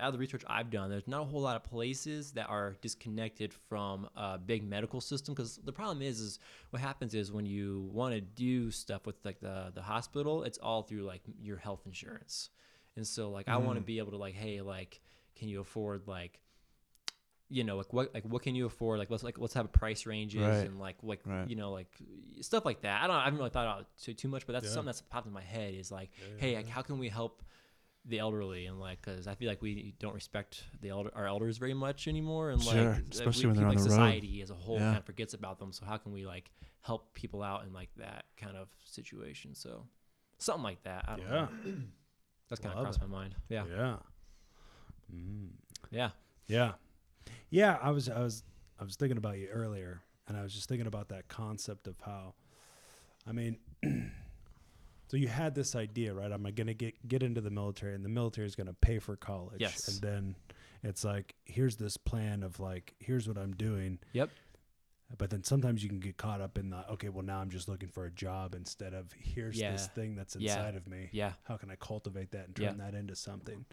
[0.00, 2.76] out of the research i've done there's not a whole lot of places that are
[2.80, 6.38] disconnected from a big medical system because the problem is is
[6.70, 10.58] what happens is when you want to do stuff with like the the hospital it's
[10.58, 12.48] all through like your health insurance
[12.96, 13.86] and so like i want to Mm.
[13.86, 15.00] be able to like hey like
[15.36, 16.40] can you afford like
[17.50, 20.04] you know like what like what can you afford like let's like let's have price
[20.06, 20.66] ranges Right.
[20.66, 21.48] and like like Right.
[21.48, 21.88] you know like
[22.42, 24.52] stuff like that i don't i haven't really thought about it too, too much but
[24.52, 24.72] that's Yeah.
[24.72, 27.08] something that's popped in my head is like Yeah, hey yeah, like how can we
[27.08, 27.42] help
[28.04, 31.56] the elderly and like because i feel like we don't respect the elder our elders
[31.58, 33.96] very much anymore and Sure, like especially we, when they're like on the road.
[33.96, 34.84] society as a whole Yeah.
[34.86, 36.50] kind of forgets about them so how can we like
[36.82, 39.86] help people out in like that kind of situation so
[40.38, 41.32] something like that i don't Yeah.
[41.32, 41.48] know
[42.48, 43.96] that's kind of Love crossed my mind yeah Yeah.
[45.14, 45.48] Mm.
[45.90, 46.10] yeah
[46.46, 46.72] Yeah.
[47.50, 48.42] Yeah, I was I was
[48.80, 51.96] I was thinking about you earlier and I was just thinking about that concept of
[52.04, 52.34] how
[53.26, 53.58] I mean
[55.08, 56.30] so you had this idea, right?
[56.30, 58.98] I'm going to get get into the military and the military is going to pay
[58.98, 59.88] for college Yes.
[59.88, 60.34] and then
[60.82, 63.98] it's like here's this plan of like here's what I'm doing.
[64.12, 64.30] Yep.
[65.16, 67.66] But then sometimes you can get caught up in the okay, well now I'm just
[67.66, 70.52] looking for a job instead of here's this thing that's Yeah.
[70.52, 71.08] inside of me.
[71.12, 72.68] yeah How can I cultivate that and Yeah.
[72.68, 73.64] turn that into something?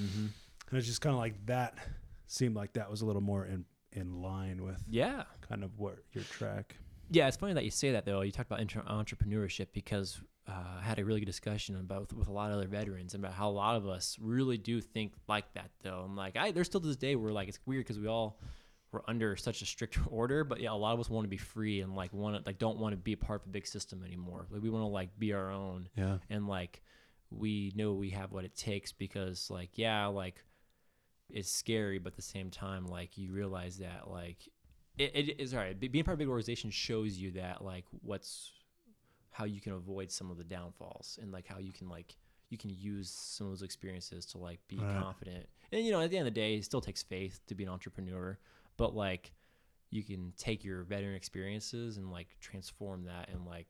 [0.00, 0.26] mm-hmm.
[0.68, 1.78] And it's just kind of like that
[2.26, 5.98] seemed like that was a little more in in line with yeah kind of what
[6.12, 6.76] your track.
[7.10, 8.20] Yeah, it's funny that you say that though.
[8.22, 12.12] You talked about intra- entrepreneurship because uh, I had a really good discussion about with,
[12.14, 15.12] with a lot of other veterans about how a lot of us really do think
[15.28, 16.02] like that though.
[16.04, 18.40] I'm like, I there's still to this day where like it's weird because we all
[18.92, 21.36] were under such a strict order, but yeah, a lot of us want to be
[21.36, 23.66] free and like want to like don't want to be a part of a big
[23.68, 24.46] system anymore.
[24.50, 26.18] Like we want to like be our own Yeah.
[26.28, 26.82] and like
[27.30, 30.42] we know we have what it takes because like yeah like
[31.30, 34.48] it's scary but at the same time like you realize that like
[34.98, 37.84] it, it is all right being part of a big organization shows you that like
[38.02, 38.52] what's
[39.30, 42.16] how you can avoid some of the downfalls and like how you can like
[42.48, 44.96] you can use some of those experiences to like be Right.
[44.96, 47.54] confident and you know at the end of the day it still takes faith to
[47.54, 48.38] be an entrepreneur
[48.76, 49.32] but like
[49.90, 53.66] you can take your veteran experiences and like transform that and like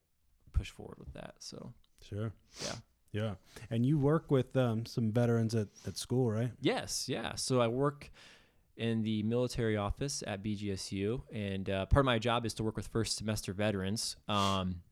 [0.53, 2.33] push forward with that so Sure.
[2.63, 2.73] Yeah.
[3.13, 3.35] Yeah.
[3.71, 6.51] And you work with um, some veterans at, at school, right?
[6.61, 7.35] Yes, yeah.
[7.35, 8.11] So I work
[8.77, 12.77] in the military office at BGSU, and uh, part of my job is to work
[12.77, 14.17] with first semester veterans.
[14.29, 14.83] Um,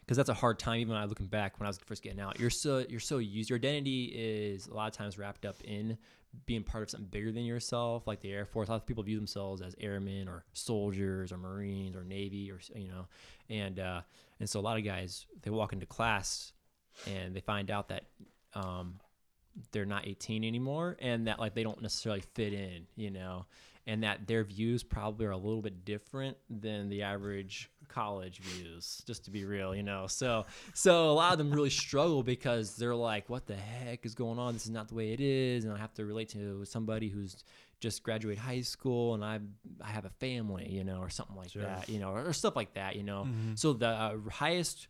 [0.00, 0.78] because that's a hard time.
[0.78, 3.18] Even when I looking back when I was first getting out, you're so you're so
[3.18, 3.50] used.
[3.50, 5.98] Your identity is a lot of times wrapped up in
[6.44, 8.68] being part of something bigger than yourself, like the Air Force.
[8.68, 12.60] A lot of people view themselves as airmen or soldiers or Marines or Navy or
[12.74, 13.08] you know,
[13.50, 14.02] and uh,
[14.38, 16.52] and so a lot of guys they walk into class
[17.04, 18.04] and they find out that
[18.54, 18.98] um,
[19.72, 23.46] they're not 18 anymore and that like they don't necessarily fit in you know
[23.86, 29.02] and that their views probably are a little bit different than the average college views
[29.06, 32.76] just to be real you know so so a lot of them really struggle because
[32.76, 35.64] they're like what the heck is going on this is not the way it is
[35.64, 37.36] and i have to relate to somebody who's
[37.80, 39.38] just graduated high school and i
[39.82, 41.62] i have a family you know or something like Sure.
[41.62, 43.58] that you know or, or stuff like that you know Mhm.
[43.58, 44.88] so the uh, highest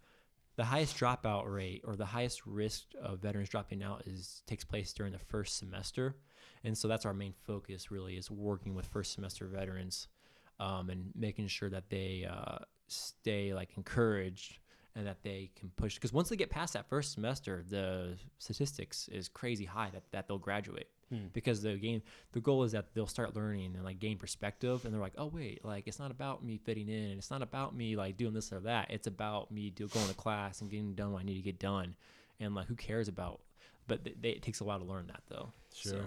[0.57, 4.93] the highest dropout rate or the highest risk of veterans dropping out is takes place
[4.93, 6.17] during the first semester.
[6.65, 10.09] And so that's our main focus really is working with first semester veterans
[10.59, 14.59] um, and making sure that they uh, stay like encouraged
[14.95, 15.97] and that they can push.
[15.97, 20.27] Because once they get past that first semester the statistics is crazy high that, that
[20.27, 21.27] they'll graduate Hmm.
[21.33, 24.93] because the game the goal is that they'll start learning and like gain perspective and
[24.93, 27.77] they're like oh wait like it's not about me fitting in and it's not about
[27.77, 30.95] me like doing this or that it's about me do, going to class and getting
[30.95, 31.95] done what i need to get done
[32.41, 33.41] and like who cares about
[33.87, 35.93] but th- they, it takes a while to learn that though Sure.
[35.93, 36.01] So,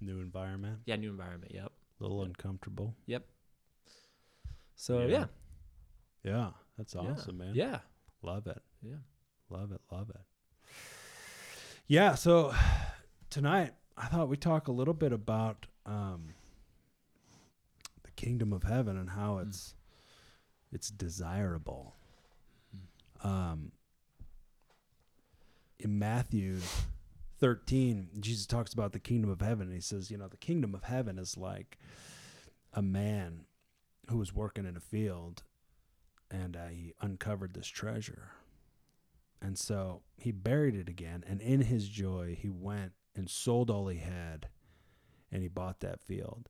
[0.00, 2.94] New environment, yeah new environment yep a little uncomfortable.
[3.06, 3.24] Yep
[4.76, 5.06] so Yeah.
[5.06, 5.26] yeah
[6.22, 7.00] Yeah, that's Yeah.
[7.00, 7.54] awesome, man.
[7.56, 7.80] yeah
[8.22, 8.62] Love it.
[8.82, 8.98] yeah
[9.50, 9.80] Love it.
[9.90, 10.20] Love it.
[11.86, 12.14] Yeah.
[12.14, 12.54] So
[13.30, 16.34] tonight, I thought we'd talk a little bit about um,
[18.04, 19.48] the kingdom of heaven and how Mm.
[19.48, 19.74] it's
[20.70, 21.94] it's desirable.
[23.24, 23.72] Um,
[25.80, 26.58] in Matthew
[27.40, 29.68] 13, Jesus talks about the kingdom of heaven.
[29.68, 31.78] And he says, you know, the kingdom of heaven is like
[32.74, 33.46] a man
[34.10, 35.42] who was working in a field
[36.30, 38.32] and uh, he uncovered this treasure.
[39.40, 41.24] And so he buried it again.
[41.26, 44.48] And in his joy, he went and sold all he had
[45.30, 46.48] and he bought that field.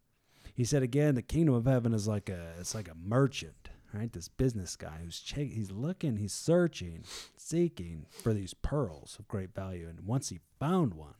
[0.54, 4.12] He said again, the kingdom of heaven is like a it's like a merchant, right?
[4.12, 7.04] This business guy who's ch- he's looking, he's searching,
[7.36, 9.88] seeking for these pearls of great value.
[9.88, 11.14] And once he found one,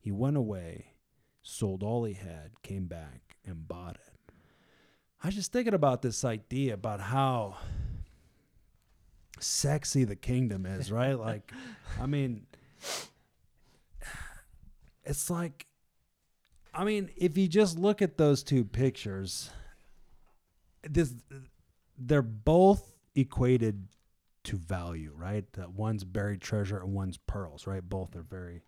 [0.00, 0.94] he went away,
[1.42, 4.34] sold all he had, came back and bought it.
[5.22, 7.56] I was just thinking about this idea about how
[9.38, 11.18] sexy the kingdom is, right?
[11.18, 11.52] like,
[12.00, 12.46] I mean,
[15.04, 15.66] it's like,
[16.74, 19.50] I mean, if you just look at those two pictures,
[20.82, 21.14] this
[21.98, 23.88] they're both equated
[24.44, 25.44] to value, right?
[25.52, 27.86] That one's buried treasure and one's pearls, right?
[27.86, 28.62] Both are very,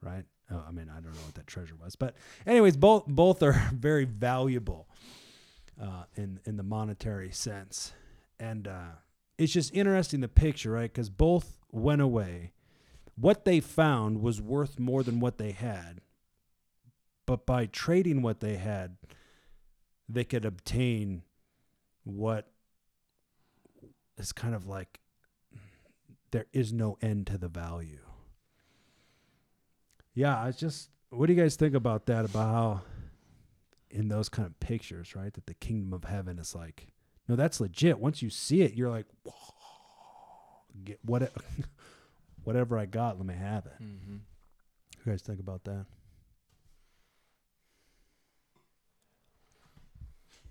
[0.00, 0.24] right?
[0.50, 2.14] Oh, I mean, I don't know what that treasure was, but
[2.46, 4.88] anyways, both both are very valuable
[5.80, 7.92] uh, in in the monetary sense,
[8.38, 8.92] and uh,
[9.38, 10.92] it's just interesting the picture, right?
[10.92, 12.52] Because both went away.
[13.16, 16.00] What they found was worth more than what they had,
[17.26, 18.96] but by trading what they had,
[20.08, 21.22] they could obtain
[22.04, 22.50] what
[24.16, 25.00] is kind of like
[26.30, 28.00] there is no end to the value.
[30.14, 32.80] Yeah, I just what do you guys think about that about how
[33.90, 36.88] in those kind of pictures, right, that the kingdom of heaven is like
[37.28, 37.98] no, that's legit.
[37.98, 39.06] Once you see it, you're like,
[40.84, 41.22] get what
[42.44, 43.82] whatever I got, let me have it.
[43.82, 44.16] mm-hmm.
[45.04, 45.86] You guys think about that?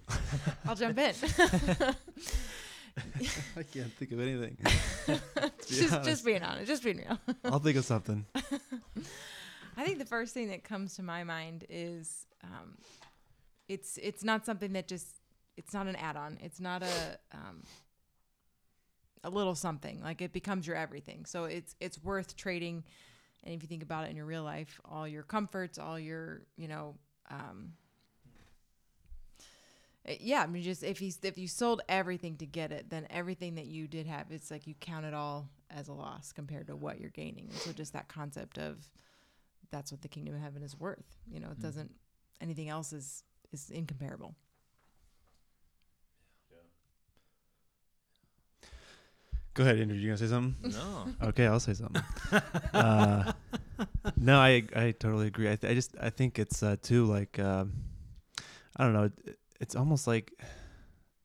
[0.65, 1.13] I'll jump in.
[3.55, 4.57] I can't think of anything.
[5.67, 7.17] just, just being honest, just being real.
[7.45, 8.25] I'll think of something.
[9.77, 12.77] I think the first thing that comes to my mind is um,
[13.69, 15.07] it's it's not something that just
[15.55, 16.37] it's not an add-on.
[16.41, 17.63] It's not a um,
[19.23, 20.01] a little something.
[20.01, 21.25] Like it becomes your everything.
[21.25, 22.83] So it's it's worth trading.
[23.43, 26.41] And if you think about it in your real life, all your comforts, all your
[26.57, 26.95] you know.
[27.29, 27.73] Um,
[30.05, 33.07] eh, yeah, I mean, just if he's if you sold everything to get it, then
[33.09, 36.67] everything that you did have, it's like you count it all as a loss compared
[36.67, 37.45] to what you're gaining.
[37.45, 38.89] And so, just that concept of
[39.71, 41.17] that's what the kingdom of heaven is worth.
[41.31, 41.61] You know, it Mm.
[41.63, 41.95] doesn't
[42.41, 44.35] anything else is is incomparable.
[49.53, 49.97] Go ahead, Andrew.
[49.97, 50.55] You gonna say something?
[50.71, 52.01] no Okay, I'll say something.
[52.73, 53.33] uh,
[54.15, 55.51] no, I I totally agree.
[55.51, 57.73] I, th- I just I think it's uh, too like um,
[58.77, 59.03] I don't know.
[59.25, 60.33] It, it's almost like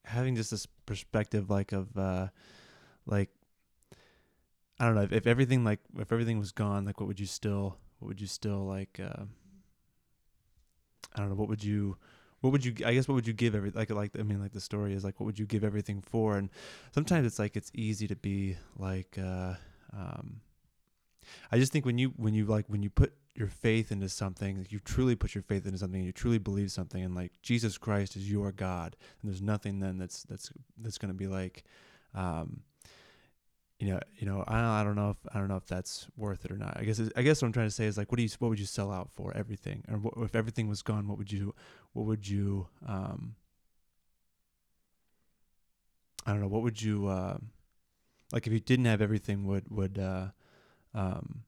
[0.04, 2.28] having just this perspective like of uh,
[3.06, 3.30] like
[4.78, 7.26] I don't know if, if everything like if everything was gone, like what would you
[7.26, 9.00] still what would you still like?
[9.00, 9.24] Uh,
[11.14, 11.36] I don't know.
[11.36, 11.96] What would you
[12.40, 14.52] what would you I guess what would you give every like like I mean like
[14.52, 16.36] the story is like what would you give everything for?
[16.36, 16.50] And
[16.92, 19.54] sometimes it's like it's easy to be like uh
[19.92, 20.40] um
[21.50, 24.66] I just think when you when you like when you put your faith into something
[24.70, 28.16] you truly put your faith into something you truly believe something and like Jesus Christ
[28.16, 31.64] is your God and there's nothing then that's that's that's going to be like
[32.14, 32.62] um
[33.78, 36.44] you know you know I, I don't know if I don't know if that's worth
[36.44, 36.76] it or not.
[36.78, 38.48] I guess I guess what I'm trying to say is like what do you what
[38.48, 39.36] would you sell out for?
[39.36, 39.84] Everything.
[39.88, 41.54] Or what, if everything was gone what would you
[41.92, 43.36] what would you um
[46.26, 47.38] I don't know what would you uh,
[48.32, 50.28] like if you didn't have everything would would uh
[50.94, 51.44] um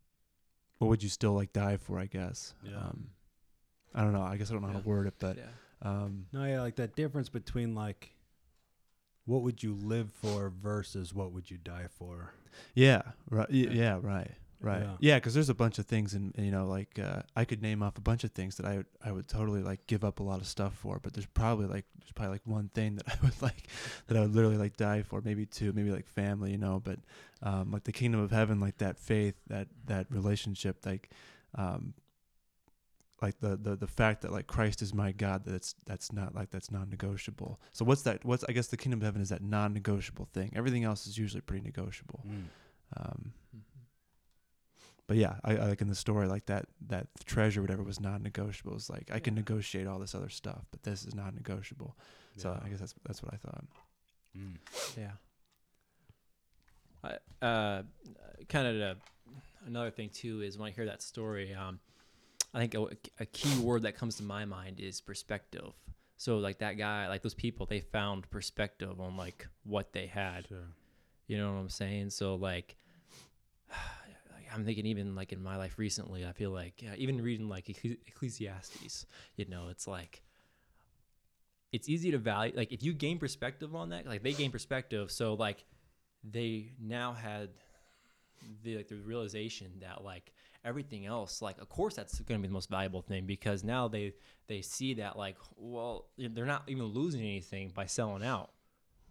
[0.78, 2.54] what would you still like die for I guess?
[2.62, 2.76] Yeah.
[2.76, 3.08] um
[3.94, 4.22] I don't know.
[4.22, 5.44] I guess I don't know how to word it but yeah.
[5.82, 8.12] um No, yeah, like that difference between like
[9.28, 12.32] what would you live for versus what would you die for?
[12.74, 13.68] yeah right Yeah.
[13.70, 14.96] yeah, yeah right right Yeah.
[14.98, 17.80] yeah because there's a bunch of things and you know like uh, I could name
[17.84, 20.24] off a bunch of things that I would I would totally like give up a
[20.24, 23.16] lot of stuff for but there's probably like there's probably like one thing that I
[23.22, 23.68] would like
[24.08, 26.98] that I would literally like die for maybe two maybe like family you know but
[27.42, 31.10] um like the kingdom of heaven like that faith that that relationship like
[31.54, 31.94] um
[33.20, 36.50] like the, the the fact that like Christ is my God that's that's not like
[36.50, 37.60] that's non-negotiable.
[37.72, 38.24] So what's that?
[38.24, 40.52] What's I guess the kingdom of heaven is that non-negotiable thing.
[40.54, 42.24] Everything else is usually pretty negotiable.
[42.26, 42.44] Mm.
[42.96, 43.32] Um,
[45.06, 48.74] but yeah, I, I like in the story like that that treasure whatever was non-negotiable.
[48.76, 51.96] It's like I can negotiate all this other stuff, but this is non-negotiable.
[52.36, 53.64] So I guess that's that's what I thought.
[54.36, 54.56] Mm.
[54.96, 55.10] Yeah.
[57.02, 57.82] I, uh,
[58.48, 58.98] kind of
[59.66, 61.80] another thing too is when I hear that story, um,
[62.54, 62.86] I think a,
[63.20, 65.72] a key word that comes to my mind is perspective.
[66.16, 70.48] So like that guy, like those people, they found perspective on like what they had.
[70.48, 70.58] Sure.
[71.26, 72.10] You know what I'm saying?
[72.10, 72.76] So like,
[74.54, 77.68] I'm thinking even like in my life recently, I feel like uh, even reading like
[77.68, 79.06] Ecclesiastes,
[79.36, 80.22] you know, it's like
[81.70, 82.52] it's easy to value.
[82.56, 85.64] Like if you gain perspective on that, like they gain perspective, so like
[86.24, 87.50] they now had
[88.62, 90.32] the like the realization that like
[90.64, 93.88] everything else, like of course that's going to be the most valuable thing because now
[93.88, 94.14] they
[94.48, 98.50] they see that like well they're not even losing anything by selling out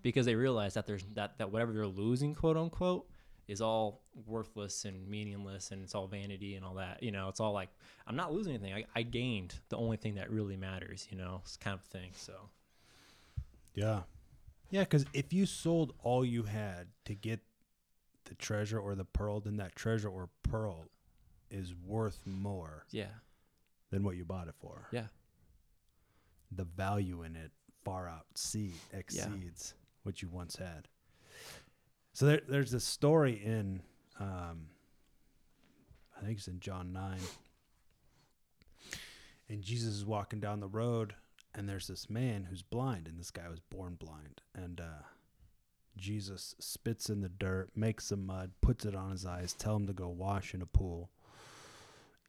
[0.01, 3.10] because they realize that there's that that whatever they're losing quote unquote
[3.47, 7.39] is all worthless and meaningless and it's all vanity and all that you know it's
[7.39, 7.69] all like
[8.05, 11.41] i'm not losing anything i, I gained the only thing that really matters you know
[11.43, 12.33] it's kind of thing so
[13.73, 14.01] Yeah.
[14.69, 17.39] Yeah, because if you sold all you had to get
[18.25, 20.86] the treasure or the pearl, then that treasure or pearl
[21.51, 23.05] is worth more yeah
[23.91, 24.88] than what you bought it for.
[24.91, 25.07] yeah
[26.51, 27.51] The value in it
[27.86, 30.88] far outseed exceeds what you once had.
[32.13, 33.81] So there, there's a story in,
[34.19, 34.67] um,
[36.19, 37.17] I think it's in John 9.
[39.49, 41.13] And Jesus is walking down the road,
[41.55, 44.41] and there's this man who's blind, and this guy was born blind.
[44.53, 45.03] And uh,
[45.95, 49.88] Jesus spits in the dirt, makes some mud, puts it on his eyes, tell him
[49.88, 51.10] to go wash in a pool.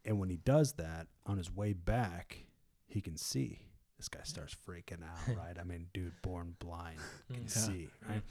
[0.08, 2.38] And when he does that, on his way back,
[2.86, 3.60] he can see.
[3.98, 5.56] This guy starts freaking out, right?
[5.60, 6.98] I mean, dude, born blind,
[7.32, 7.50] can Mm.
[7.50, 8.22] see, right?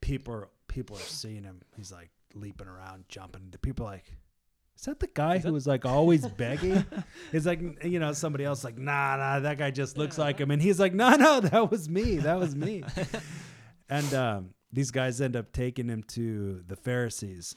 [0.00, 1.60] People are people are seeing him.
[1.76, 3.48] He's like leaping around, jumping.
[3.50, 4.12] The people are like,
[4.78, 6.84] is that the guy who was like always begging?
[7.32, 10.50] It's like you know somebody else like, nah, nah, that guy just looks like him,
[10.50, 12.82] and he's like, no, no, that was me, that was me.
[13.90, 17.56] and um, these guys end up taking him to the Pharisees,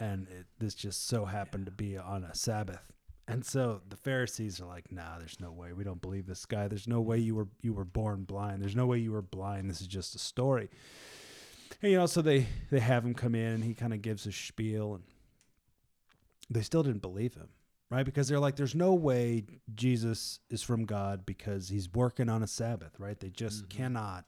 [0.00, 2.92] and it, this just so happened to be on a Sabbath.
[3.30, 5.74] And so the Pharisees are like, "Nah, there's no way.
[5.74, 6.66] We don't believe this guy.
[6.66, 8.62] There's no way you were you were born blind.
[8.62, 9.68] There's no way you were blind.
[9.68, 10.70] This is just a story."
[11.82, 14.26] And you know, so they they have him come in, and he kind of gives
[14.26, 15.04] a spiel, and
[16.48, 17.50] they still didn't believe him,
[17.90, 18.06] right?
[18.06, 22.46] Because they're like, "There's no way Jesus is from God because he's working on a
[22.48, 23.20] Sabbath, right?
[23.20, 23.68] They just Mhm.
[23.68, 24.24] cannot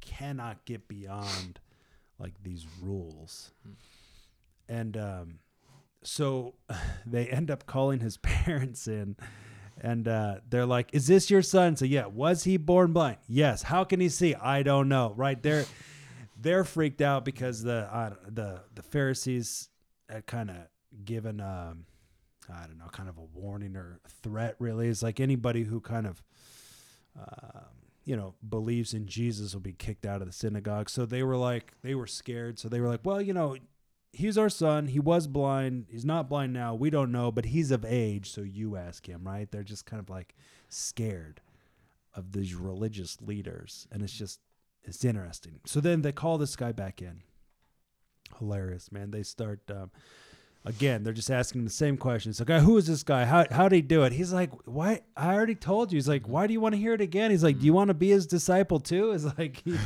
[0.00, 1.60] cannot get beyond
[2.18, 3.74] like these rules." Mm.
[4.68, 5.38] And um,
[6.02, 6.54] so
[7.06, 9.16] they end up calling his parents in
[9.80, 11.76] and uh, they're like is this your son?
[11.76, 13.18] So yeah was he born blind?
[13.28, 13.62] Yes.
[13.62, 14.34] How can he see?
[14.34, 15.12] I don't know.
[15.16, 15.64] Right they're
[16.40, 19.68] they're freaked out because the uh, the the pharisees
[20.08, 20.56] had kind of
[21.04, 21.84] given um
[22.52, 24.88] i don't know kind of a warning or threat really.
[24.88, 26.22] It's like anybody who kind of
[27.16, 27.66] um,
[28.04, 30.90] you know believes in jesus will be kicked out of the synagogue.
[30.90, 32.58] So they were like they were scared.
[32.58, 33.56] So they were like well you know
[34.12, 34.88] he's our son.
[34.88, 35.86] He was blind.
[35.90, 36.74] He's not blind now.
[36.74, 39.50] We don't know, but he's of age, so you ask him, right?
[39.50, 40.34] They're just kind of like
[40.68, 41.40] scared
[42.14, 44.40] of these religious leaders, and it's just
[44.82, 45.60] it's interesting.
[45.66, 47.22] So then they call this guy back in.
[48.38, 49.10] Hilarious, man.
[49.10, 49.90] They start um,
[50.64, 51.02] again.
[51.02, 52.40] They're just asking the same questions.
[52.40, 53.24] Like, who is this guy?
[53.24, 54.12] How how did he do it?
[54.12, 55.00] He's like, why?
[55.16, 55.96] I already told you.
[55.96, 57.30] He's like, why do you want to hear it again?
[57.30, 59.12] He's like, do you want to be his disciple too?
[59.12, 59.78] It's like, he-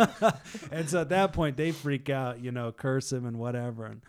[0.72, 4.00] and so at that point they freak out, you know, curse him and whatever, and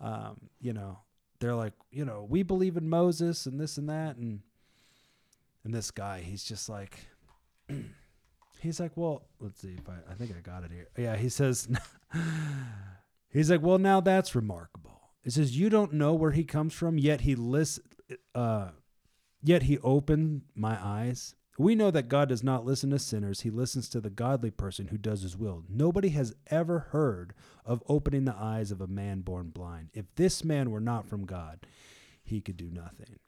[0.00, 0.98] um, you know,
[1.40, 4.40] they're like, you know, we believe in Moses and this and that, and
[5.64, 6.98] and this guy, he's just like,
[8.60, 10.88] he's like, well, let's see if I, I think I got it here.
[10.98, 11.68] Yeah, he says,
[13.32, 15.01] he's like, well, now that's remarkable.
[15.22, 17.80] He says, you don't know where he comes from, yet he list,
[18.34, 18.70] uh,
[19.42, 21.34] yet he opened my eyes.
[21.58, 23.42] We know that God does not listen to sinners.
[23.42, 25.62] He listens to the godly person who does his will.
[25.68, 27.34] Nobody has ever heard
[27.64, 29.90] of opening the eyes of a man born blind.
[29.92, 31.66] If this man were not from God,
[32.24, 33.18] he could do nothing.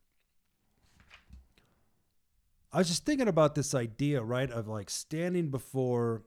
[2.72, 6.24] I was just thinking about this idea, right, of like standing before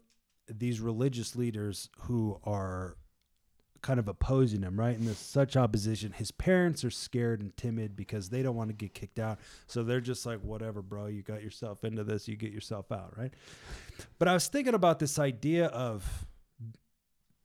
[0.47, 2.95] these religious leaders who are
[3.82, 4.97] kind of opposing him, right?
[4.97, 6.11] And there's such opposition.
[6.11, 9.39] His parents are scared and timid because they don't want to get kicked out.
[9.67, 13.17] So they're just like, whatever, bro, you got yourself into this, you get yourself out,
[13.17, 13.34] right?
[14.19, 16.25] But I was thinking about this idea of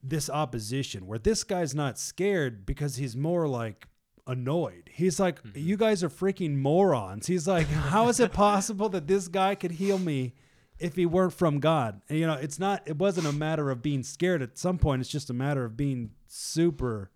[0.02, 3.86] this opposition where this guy's not scared because he's more like
[4.26, 4.90] annoyed.
[4.92, 5.64] He's like, Mhm.
[5.64, 9.72] "You guys are freaking morons." He's like, "How is it possible that this guy could
[9.72, 10.34] heal me
[10.82, 12.82] if he weren't from God?" And you know, it's not.
[12.86, 14.42] It wasn't a matter of being scared.
[14.42, 17.10] At some point, it's just a matter of being super,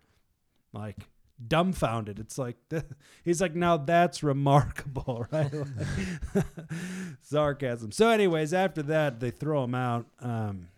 [0.73, 1.09] like
[1.45, 2.19] dumbfounded.
[2.19, 2.57] It's like
[3.23, 6.45] he's like, "Now that's remarkable, right?" Like,
[7.21, 7.91] sarcasm.
[7.91, 10.69] So, anyways, after that, they throw him out, um,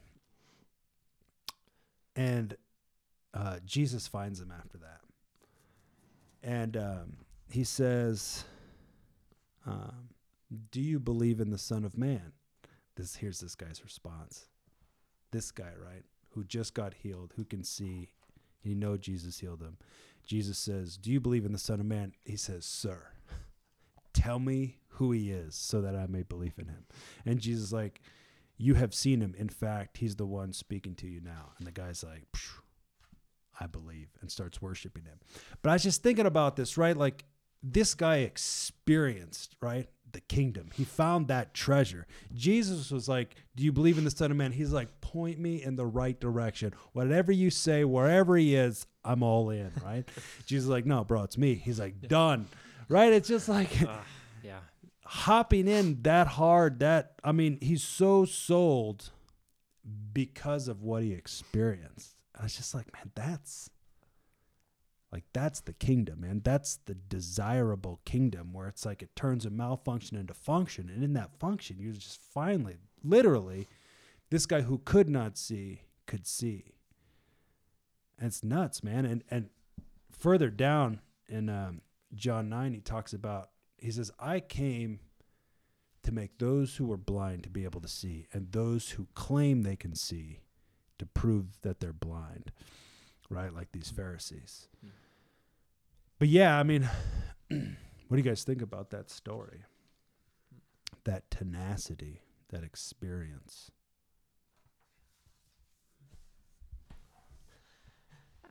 [2.16, 2.56] and
[3.34, 5.00] uh, Jesus finds him after that
[6.44, 7.18] and um,
[7.52, 8.44] he says,
[9.66, 10.10] um,
[10.72, 12.34] "Do you believe in the Son of Man?"
[13.00, 14.50] This here's this guy's response.
[15.32, 18.10] This guy, right, who just got healed, who can see,
[18.60, 19.78] he know Jesus healed him.
[20.26, 23.14] Jesus says, "Do you believe in the Son of Man?" He says, "Sir,
[24.14, 26.86] tell me who he is, so that I may believe in him."
[27.26, 28.02] And Jesus like,
[28.58, 29.34] "You have seen him.
[29.38, 32.28] In fact, he's the one speaking to you now." And the guy's like.
[33.62, 35.20] I believe, and starts worshiping him.
[35.62, 36.96] But I was just thinking about this, right?
[36.96, 37.26] Like
[37.62, 39.90] this guy experienced, right?
[40.12, 40.70] The kingdom.
[40.74, 42.08] He found that treasure.
[42.34, 44.52] Jesus was like, Do you believe in the Son of Man?
[44.52, 46.74] He's like, Point me in the right direction.
[46.94, 50.08] Whatever you say, wherever he is, I'm all in, right?
[50.46, 51.54] Jesus is like, No, bro, it's me.
[51.56, 52.48] He's like, Done.
[52.88, 53.14] Right?
[53.14, 54.04] It's just like ah,
[54.44, 54.60] Yeah.
[55.06, 59.12] hopping in that hard that I mean, he's so sold
[60.14, 62.16] because of what he experienced.
[62.36, 63.70] And was just like, man, that's
[65.12, 66.42] like that's the kingdom, man.
[66.44, 70.90] That's the desirable kingdom where it's like it turns a malfunction into function.
[70.94, 73.68] And in that function, you just finally, literally,
[74.30, 76.74] this guy who could not see could see.
[78.20, 79.06] And it's nuts, man.
[79.06, 79.50] And and
[80.12, 81.82] further down in um,
[82.14, 85.00] John 9, he talks about, he says, I came
[86.04, 89.62] to make those who were blind to be able to see, and those who claim
[89.62, 90.40] they can see
[90.98, 92.52] to prove that they're blind,
[93.30, 93.54] right?
[93.54, 94.68] Like these Pharisees.
[94.82, 94.90] Hmm.
[96.18, 96.90] But yeah, I mean,
[97.50, 97.60] what
[98.12, 99.64] do you guys think about that story?
[101.06, 103.72] That tenacity, that experience.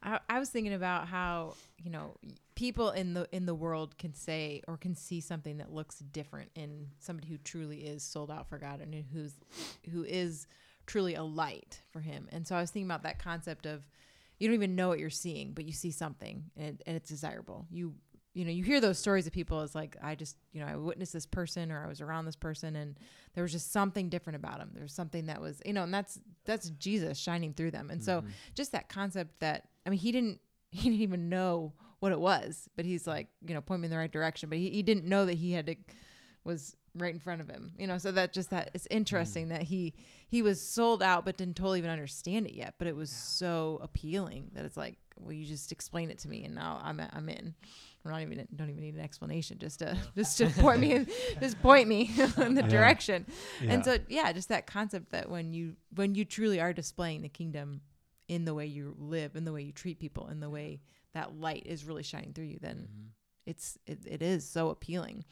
[0.02, 2.16] I, I was thinking about how you know
[2.54, 6.50] people in the in the world can say or can see something that looks different
[6.54, 9.34] in somebody who truly is sold out for God and who's
[9.90, 10.46] who is
[10.86, 12.28] truly a light for Him.
[12.32, 13.82] And so I was thinking about that concept of
[14.38, 17.66] you don't even know what you're seeing, but you see something and, and it's desirable.
[17.70, 17.94] You
[18.34, 20.76] you know you hear those stories of people as like I just you know I
[20.76, 22.96] witnessed this person or I was around this person and
[23.34, 24.70] there was just something different about him.
[24.74, 27.90] There was something that was you know and that's that's Jesus shining through them.
[27.90, 28.28] And so mm-hmm.
[28.54, 32.68] just that concept that I mean he didn't he didn't even know what it was,
[32.76, 34.48] but he's like you know point me in the right direction.
[34.48, 35.74] But he, he didn't know that he had to
[36.44, 37.72] was right in front of him.
[37.78, 39.94] You know, so that just that it's interesting that he
[40.28, 42.74] he was sold out but didn't totally even understand it yet.
[42.78, 46.44] But it was so appealing that it's like, well, you just explain it to me
[46.44, 47.54] and now I'm I'm in.
[48.04, 49.58] I'm not even don't even need an explanation.
[49.58, 51.06] Just to just to point me in,
[51.40, 52.68] just point me in the Yeah.
[52.68, 53.26] direction.
[53.62, 53.72] Yeah.
[53.74, 57.28] And so yeah, just that concept that when you when you truly are displaying the
[57.28, 57.80] kingdom
[58.28, 60.80] in the way you live, in the way you treat people, in the way
[61.14, 63.06] that light is really shining through you, then Mm-hmm.
[63.46, 65.24] it's it, it is so appealing.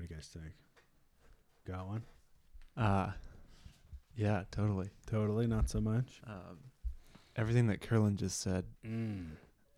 [0.00, 0.54] What do you guys think?
[1.68, 2.02] Got one?
[2.74, 3.10] Uh,
[4.16, 4.88] yeah, totally.
[5.06, 6.22] Totally, not so much.
[6.26, 6.56] Um,
[7.36, 8.64] everything that Curlin just said.
[8.86, 9.26] Mm,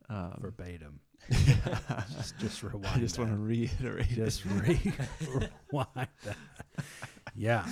[0.08, 1.00] Um, verbatim.
[1.30, 2.86] Just, just rewind.
[2.86, 4.10] I just want to reiterate.
[4.12, 4.14] it.
[4.14, 4.80] just re-
[5.72, 6.36] rewind that.
[7.34, 7.66] Yeah.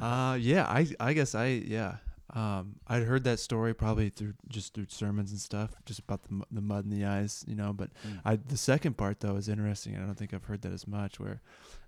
[0.00, 1.96] Uh, yeah, I I guess I yeah.
[2.34, 6.42] Um, I'd heard that story probably through just through sermons and stuff, just about the
[6.50, 7.72] the mud in the eyes, you know.
[7.72, 8.20] But Mm.
[8.24, 9.96] I the second part though is interesting.
[9.96, 11.18] I don't think I've heard that as much.
[11.18, 11.40] Where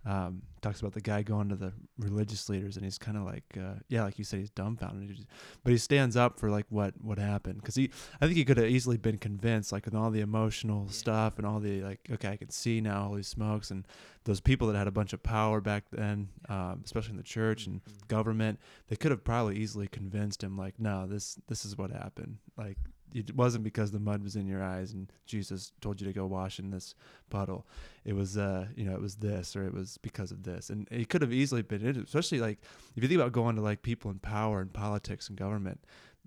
[0.06, 3.44] um, talks about the guy going to the religious leaders and he's kind of like
[3.58, 5.26] uh, yeah, like you said, he's dumbfounded.
[5.62, 7.90] But he stands up for like what what happened because he
[8.20, 11.46] I think he could have easily been convinced like with all the emotional stuff and
[11.46, 13.86] all the like okay I can see now holy smokes and
[14.24, 17.66] those people that had a bunch of power back then, um, especially in the church
[17.66, 18.06] and Mm-hmm.
[18.08, 22.38] government, they could have probably easily convinced him like, no, this this is what happened.
[22.56, 22.76] Like
[23.14, 26.26] it wasn't because the mud was in your eyes and Jesus told you to go
[26.26, 26.94] wash in this
[27.28, 27.66] puddle.
[28.04, 30.88] It was uh you know it was this or it was because of this, and
[30.90, 31.96] it could have easily been it.
[31.96, 32.58] Especially like
[32.96, 35.80] if you think about going to like people in power and politics and government.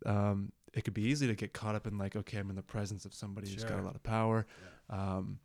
[0.05, 2.63] Um, it could be easy to get caught up in like, okay, I'm in the
[2.63, 4.47] presence of somebody who's got a lot of power.
[4.89, 5.37] Um,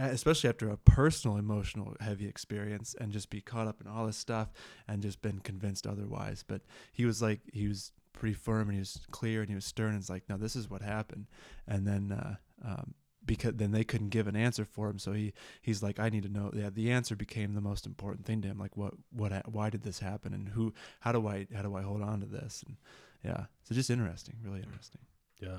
[0.00, 4.06] uh, especially after a personal, emotional, heavy experience, and just be caught up in all
[4.06, 4.52] this stuff
[4.86, 6.44] and just been convinced otherwise.
[6.46, 9.64] But he was like, he was pretty firm and he was clear and he was
[9.64, 9.90] stern.
[9.90, 11.26] And it's like, no, this is what happened.
[11.66, 12.94] And then uh, um,
[13.24, 14.98] because then they couldn't give an answer for him.
[14.98, 16.50] So he he's like, I need to know.
[16.54, 18.58] Yeah, the answer became the most important thing to him.
[18.58, 21.82] Like, what what why did this happen, and who how do I how do I
[21.82, 22.64] hold on to this?
[22.66, 22.76] And
[23.24, 25.02] yeah, so just interesting, really interesting.
[25.40, 25.58] Yeah.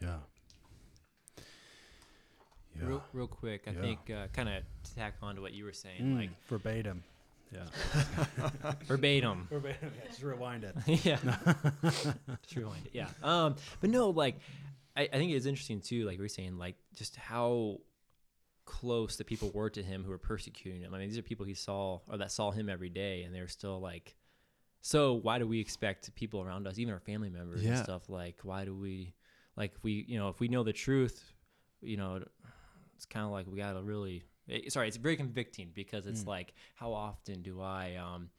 [0.00, 0.16] Yeah.
[2.78, 2.86] Yeah.
[2.86, 3.80] Real, real quick, I Yeah.
[3.80, 7.04] think uh, kind of to tack on to what you were saying, Mm, like verbatim.
[7.54, 8.72] Yeah.
[8.86, 9.46] verbatim.
[9.50, 9.92] verbatim.
[9.96, 10.76] Yeah, just rewind it.
[11.04, 11.18] yeah.
[12.42, 12.90] Just rewind it.
[12.92, 13.08] Yeah.
[13.22, 14.36] Um, but no, like,
[14.96, 17.78] I, I think it's interesting too, like we are saying, like just how
[18.64, 20.94] close the people were to him who were persecuting him.
[20.94, 23.48] I mean, these are people he saw or that saw him every day, and they're
[23.48, 24.16] still like.
[24.80, 28.36] So why do we expect people around us, even our family members and stuff, like
[28.42, 29.14] why do we,
[29.56, 31.24] like if we, you know, if we know the truth,
[31.80, 32.22] you know,
[32.94, 34.24] it's kind of like we gotta really.
[34.46, 36.28] It, sorry, it's very convicting because it's Mm.
[36.28, 38.30] like how often do I um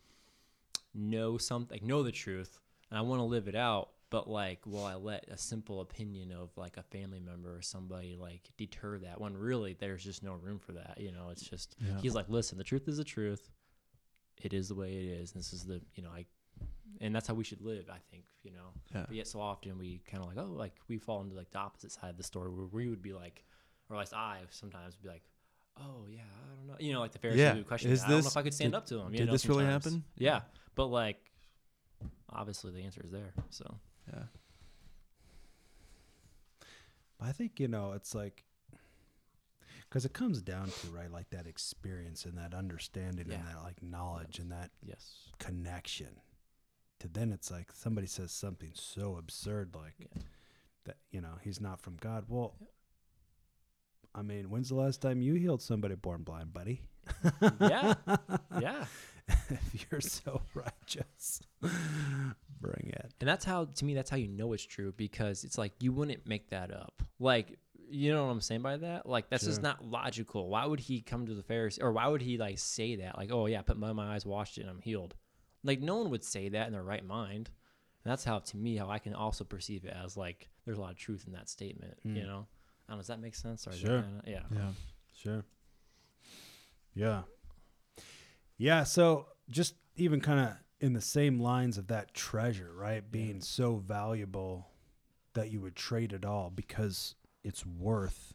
[0.94, 4.66] know something, like know the truth, and I want to live it out, but like,
[4.66, 9.00] will I let a simple opinion of like a family member or somebody like deter
[9.00, 10.98] that when really there's just no room for that?
[11.00, 11.98] You know, it's just Yeah.
[12.02, 13.50] he's like, listen, the truth is the truth.
[14.42, 15.32] It is the way it is.
[15.32, 16.26] This is the you know I,
[17.02, 17.90] and that's how we should live.
[17.90, 18.70] I think you know.
[18.94, 19.06] Yeah.
[19.08, 21.58] But yet so often we kind of like oh like we fall into like the
[21.60, 23.44] opposite side of the story where we would be like,
[23.90, 25.24] or at least I sometimes would be like.
[25.78, 26.76] Oh yeah, I don't know.
[26.80, 27.92] You know, like the Pharisee Yeah, would question.
[27.92, 29.12] is I don't know this- if I could stand did- up to him.
[29.12, 30.04] You did know, this really happen?
[30.18, 30.42] Yeah,
[30.76, 31.20] but like,
[32.30, 33.34] obviously the answer is there.
[33.50, 33.80] So
[34.12, 34.24] Yeah.
[37.20, 38.44] I think you know it's like
[39.90, 43.36] because it comes down to right like that experience and that understanding Yeah.
[43.36, 46.20] and that like knowledge and that yes, connection.
[47.00, 50.22] To then it's like somebody says something so absurd like Yeah.
[50.86, 52.26] that you know he's not from God.
[52.28, 52.56] Well,
[54.18, 56.82] I mean, when's the last time you healed somebody born blind, buddy?
[57.60, 57.94] yeah,
[58.62, 58.86] yeah.
[59.50, 61.42] if you're so righteous,
[62.62, 63.12] bring it.
[63.20, 65.92] And that's how, to me, that's how you know it's true because it's like you
[65.92, 67.02] wouldn't make that up.
[67.20, 67.58] Like,
[67.90, 69.06] you know what I'm saying by that?
[69.08, 70.48] Like, that's just not logical.
[70.50, 73.18] Why would he come to the Pharisee, or why would he like say that?
[73.18, 75.16] Like, oh yeah, I put my, my eyes, washed it, and I'm healed.
[75.64, 77.50] Like, no one would say that in their right mind.
[78.04, 80.82] And that's how, to me, how I can also perceive it as like there's a
[80.82, 81.98] lot of truth in that statement.
[82.04, 82.28] You Mm.
[82.28, 82.48] know?
[82.88, 83.02] I don't know.
[83.02, 83.68] Does that make sense?
[83.68, 84.04] Or Sure.
[84.26, 84.42] yeah.
[84.54, 84.70] Yeah.
[85.16, 85.46] Sure.
[86.94, 87.24] Yeah.
[88.58, 88.84] Yeah.
[88.84, 93.10] So just even kind of in the same lines of that treasure, right?
[93.10, 94.68] Being so valuable
[95.34, 98.34] that you would trade it all because its worth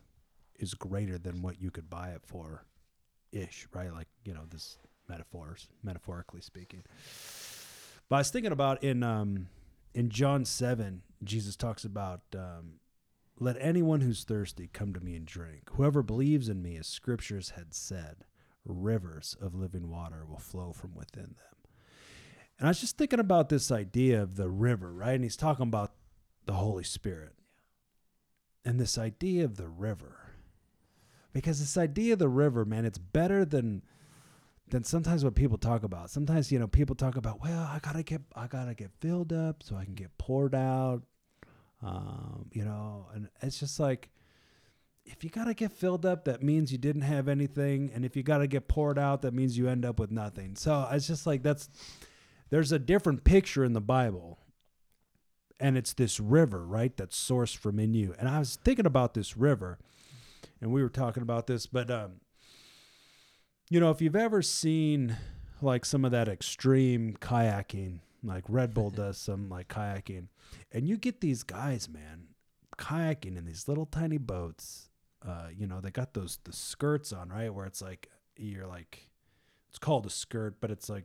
[0.58, 2.64] is greater than what you could buy it for
[3.32, 3.92] ish, right?
[3.92, 4.78] Like, you know, this
[5.08, 6.82] metaphors, metaphorically speaking.
[8.08, 9.46] But I was thinking about in um
[9.94, 12.74] in John seven, Jesus talks about um
[13.40, 15.70] let anyone who's thirsty come to me and drink.
[15.72, 18.26] Whoever believes in me, as scriptures had said,
[18.66, 21.56] rivers of living water will flow from within them.
[22.58, 25.14] And I was just thinking about this idea of the river, right?
[25.14, 25.94] And he's talking about
[26.44, 27.32] the Holy Spirit.
[28.62, 30.34] And this idea of the river.
[31.32, 33.82] Because this idea of the river, man, it's better than
[34.68, 36.10] than sometimes what people talk about.
[36.10, 39.62] Sometimes, you know, people talk about, well, I gotta get I gotta get filled up
[39.62, 41.02] so I can get poured out
[41.82, 44.10] um, you know, and it's just like
[45.04, 48.22] if you gotta get filled up, that means you didn't have anything, and if you
[48.22, 50.56] gotta get poured out, that means you end up with nothing.
[50.56, 51.68] So it's just like that's
[52.50, 54.38] there's a different picture in the Bible,
[55.58, 56.96] and it's this river, right?
[56.96, 58.14] That's sourced from in you.
[58.18, 59.78] And I was thinking about this river,
[60.60, 62.20] and we were talking about this, but um,
[63.70, 65.16] you know, if you've ever seen
[65.62, 70.26] like some of that extreme kayaking, like Red Bull does some like kayaking,
[70.72, 72.28] and you get these guys, man,
[72.78, 74.90] kayaking in these little tiny boats.
[75.26, 77.52] Uh, you know, they got those the skirts on, right?
[77.52, 79.10] Where it's like you're like,
[79.68, 81.04] it's called a skirt, but it's like,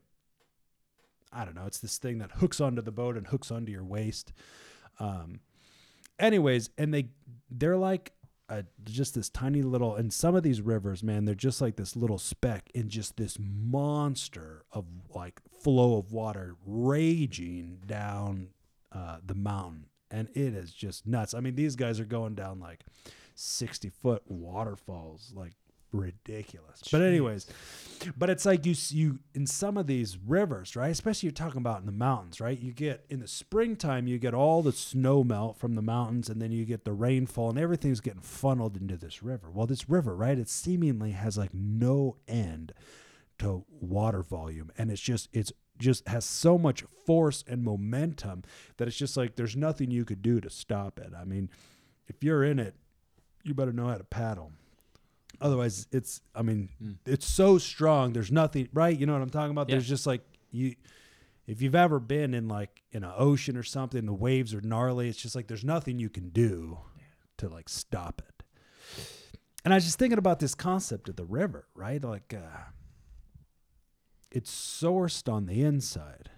[1.32, 3.84] I don't know, it's this thing that hooks onto the boat and hooks onto your
[3.84, 4.32] waist.
[4.99, 5.41] Um,
[6.20, 7.09] anyways, and they
[7.49, 8.13] they're like
[8.50, 11.96] a, just this tiny little and some of these rivers man they're just like this
[11.96, 14.86] little speck in just this monster of
[15.16, 18.50] like flow of water raging down
[18.91, 19.88] uh, the mountain.
[20.12, 21.34] And it is just nuts.
[21.34, 22.86] I mean these guys are going down like
[23.34, 25.54] 60 foot waterfalls like
[25.98, 26.82] ridiculous.
[26.91, 27.48] But anyways
[28.18, 31.80] but it's like you you in some of these rivers right especially you're talking about
[31.80, 35.58] in the mountains right you get in the springtime you get all the snow melt
[35.58, 39.24] from the mountains and then you get the rainfall and everything's getting funneled into this
[39.24, 39.50] river.
[39.52, 42.74] Well this river right it seemingly has like no end
[43.39, 48.43] to water volume and it's just it's just has so much force and momentum
[48.78, 51.12] that it's just like there's nothing you could do to stop it.
[51.18, 51.50] I mean
[52.08, 52.76] if you're in it
[53.43, 54.52] you better know how to paddle
[55.42, 56.98] otherwise it's i mean Mm.
[57.06, 59.76] it's so strong there's nothing right you know what i'm talking about Yeah.
[59.76, 60.22] there's just like
[60.52, 60.76] you
[61.48, 65.10] if you've ever been in like in an ocean or something the waves are gnarly
[65.10, 66.78] it's just like there's nothing you can do
[67.38, 68.44] to like stop it.
[69.66, 72.02] And I was just thinking about this concept of the river, right?
[72.04, 72.60] Like uh,
[74.32, 76.30] it's sourced on the inside,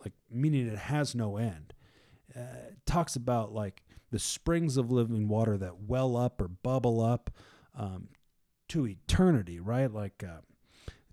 [0.00, 1.74] like meaning it has no end.
[2.36, 7.00] Uh, it talks about like the springs of living water that well up or bubble
[7.00, 7.30] up
[7.76, 8.08] um,
[8.68, 9.92] to eternity, right?
[9.92, 10.40] Like uh,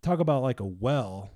[0.01, 1.32] talk about like a well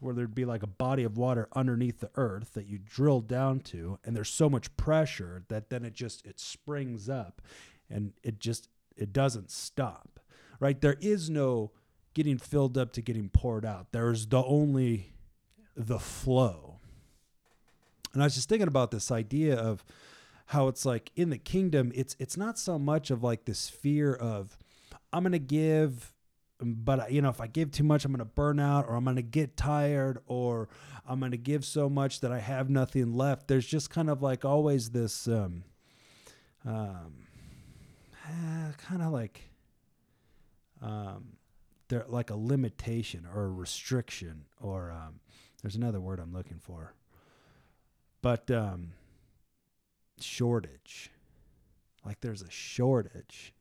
[0.00, 3.58] where there'd be like a body of water underneath the earth that you drill down
[3.58, 7.42] to and there's so much pressure that then it just it springs up
[7.90, 10.20] and it just it doesn't stop
[10.60, 10.80] right?
[10.80, 11.72] There is no
[12.14, 13.92] getting filled up to getting poured out.
[13.92, 15.12] There's the only
[15.76, 16.80] the flow.
[18.12, 19.84] And i was just thinking about this idea of
[20.46, 24.14] how it's like in the kingdom it's it's not so much of like this fear
[24.14, 24.56] of
[25.12, 26.14] i'm going to give
[26.60, 29.04] but you know if i give too much i'm going to burn out or i'm
[29.04, 30.68] going to get tired or
[31.06, 33.48] i'm going to give so much that i have nothing left.
[33.48, 35.64] There's just kind of like always this um
[36.64, 37.26] um
[38.26, 39.42] eh, kind of like
[40.82, 41.36] um
[41.88, 45.20] there like a limitation or a restriction or um
[45.62, 46.94] there's another word i'm looking for
[48.20, 48.92] but um
[50.20, 51.10] shortage.
[52.04, 53.52] Like there's a shortage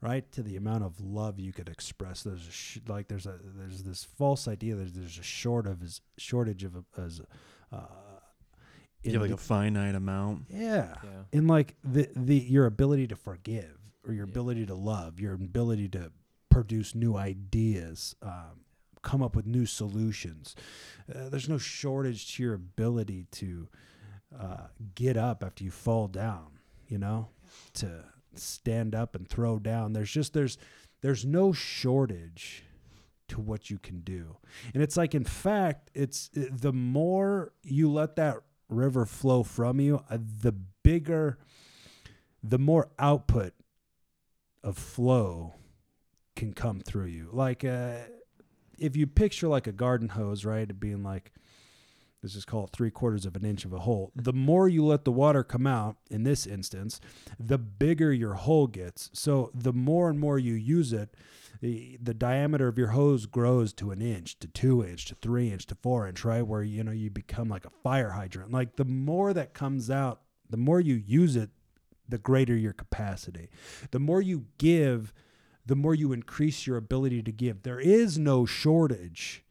[0.00, 3.38] right to the amount of love you could express there's a sh- like there's a
[3.56, 7.20] there's this false idea that there's a short of as shortage of a, as
[7.72, 7.78] uh
[9.02, 10.44] You have like the- a finite amount.
[10.50, 11.22] yeah Yeah.
[11.32, 13.76] in like the the your ability to forgive
[14.06, 14.30] or your Yeah.
[14.32, 16.12] ability to love your ability to
[16.48, 18.64] produce new ideas um,
[19.02, 20.54] come up with new solutions
[21.14, 23.68] uh, there's no shortage to your ability to
[24.38, 27.28] uh, get up after you fall down you know
[27.72, 28.04] to
[28.38, 29.92] stand up and throw down.
[29.92, 30.58] There's just there's
[31.00, 32.64] there's no shortage
[33.28, 34.36] to what you can do.
[34.74, 40.02] And it's like in fact it's the more you let that river flow from you
[40.10, 41.38] uh, the bigger
[42.42, 43.54] the more output
[44.62, 45.54] of flow
[46.36, 47.28] can come through you.
[47.32, 47.96] Like uh
[48.78, 51.32] if you picture like a garden hose right being like
[52.22, 54.12] let's just call it three quarters of an inch of a hole.
[54.16, 57.00] The more you let the water come out in this instance
[57.38, 59.10] the bigger your hole gets.
[59.12, 61.14] So the more and more you use it
[61.60, 65.50] the, the diameter of your hose grows to an inch to two inch to three
[65.52, 66.46] inch to four inch right?
[66.46, 68.52] Where you know you become like a fire hydrant.
[68.52, 71.50] Like the more that comes out the more you use it
[72.08, 73.50] the greater your capacity.
[73.90, 75.12] The more you give
[75.66, 77.62] the more you increase your ability to give.
[77.62, 79.44] There is no shortage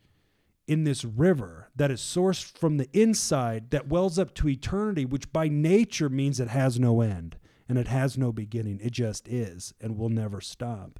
[0.67, 5.31] in this river that is sourced from the inside that wells up to eternity which
[5.31, 7.37] by nature means it has no end
[7.69, 8.79] and it has no beginning.
[8.81, 10.99] It just is and will never stop.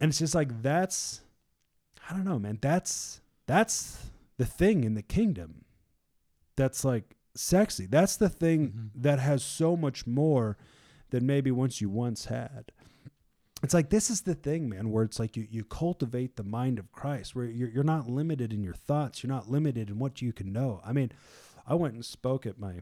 [0.00, 1.20] And it's just like that's
[2.08, 2.58] i don't know man.
[2.60, 5.64] That's that's the thing in the kingdom
[6.56, 7.86] that's like sexy.
[7.86, 8.90] That's the thing Mhm.
[9.02, 10.56] that has so much more
[11.10, 12.72] than maybe once you once had
[13.64, 16.78] it's like this is the thing man where it's like you, you cultivate the mind
[16.78, 19.22] of christ where you're, you're not limited in your thoughts.
[19.22, 20.80] You're not limited in what you can know.
[20.84, 21.12] I mean
[21.66, 22.80] i went and spoke at my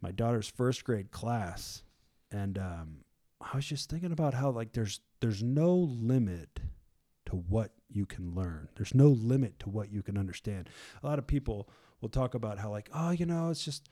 [0.00, 1.82] my daughter's first grade class
[2.30, 2.98] and um,
[3.40, 6.60] i was just thinking about how like there's there's no limit
[7.26, 8.68] to what you can learn.
[8.76, 10.70] There's no limit to what you can understand.
[11.02, 11.68] A lot of people
[12.00, 13.88] will talk about how like oh you know it's just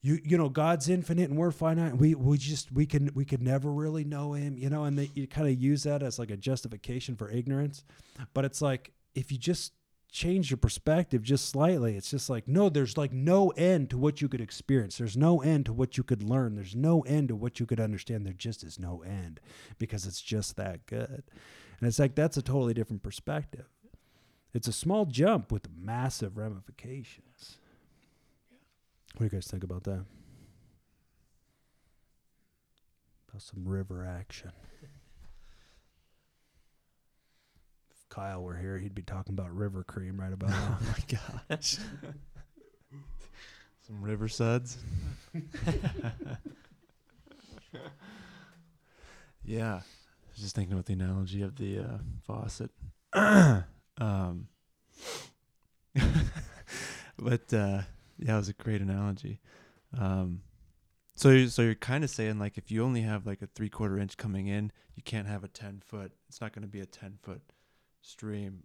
[0.00, 1.96] you you know God's infinite and we're finite.
[1.96, 4.84] We we just we can we could never really know Him, you know.
[4.84, 7.84] And they, you kind of use that as like a justification for ignorance,
[8.32, 9.72] but it's like if you just
[10.10, 14.20] change your perspective just slightly, it's just like no, there's like no end to what
[14.20, 14.98] you could experience.
[14.98, 16.54] There's no end to what you could learn.
[16.54, 18.24] There's no end to what you could understand.
[18.24, 19.40] There just is no end
[19.78, 21.24] because it's just that good.
[21.80, 23.66] And it's like that's a totally different perspective.
[24.54, 27.58] It's a small jump with massive ramifications.
[29.18, 30.04] What do you guys think about that?
[33.28, 34.52] About some river action.
[37.90, 40.78] If Kyle were here, he'd be talking about river cream right about now.
[40.80, 40.98] Oh my
[41.50, 41.78] gosh.
[43.88, 44.78] Some river suds.
[49.44, 49.74] yeah.
[49.74, 52.70] I was just thinking about the analogy of the uh, faucet.
[53.12, 54.46] um,
[57.18, 57.80] but uh,
[58.18, 59.40] yeah, it was a great analogy.
[59.98, 60.42] Um,
[61.14, 63.68] so, you- so you're kind of saying like if you only have like a three
[63.68, 66.12] quarter inch coming in, you can't have a ten foot.
[66.28, 67.40] It's not going to be a ten foot
[68.02, 68.62] stream,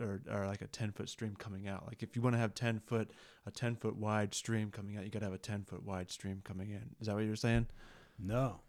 [0.00, 1.86] or or like a ten foot stream coming out.
[1.86, 3.10] Like if you want to have ten foot
[3.46, 6.10] a ten foot wide stream coming out, you got to have a ten foot wide
[6.10, 6.94] stream coming in.
[7.00, 7.66] Is that what you're saying?
[8.18, 8.60] no.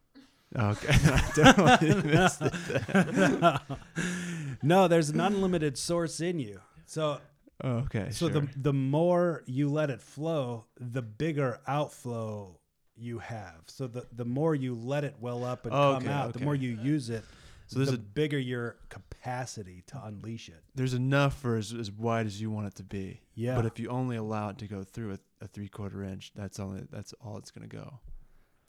[0.58, 3.62] Okay, I totally missed it.
[4.64, 6.62] no, there's an unlimited source in you.
[6.86, 7.20] So
[7.64, 8.42] Oh, okay, so sure.
[8.42, 12.60] the the more you let it flow, the bigger outflow
[12.96, 13.62] you have.
[13.68, 16.42] So the the more you let it well up and Oh, come okay, out, the
[16.46, 17.24] more you use it,
[17.68, 20.64] So there's the a- bigger your capacity to unleash it.
[20.76, 23.22] There's enough for as, as wide as you want it to be.
[23.34, 23.56] Yeah.
[23.56, 26.60] But if you only allow it to go through a, a three quarter inch, that's
[26.60, 28.00] only that's all it's gonna go.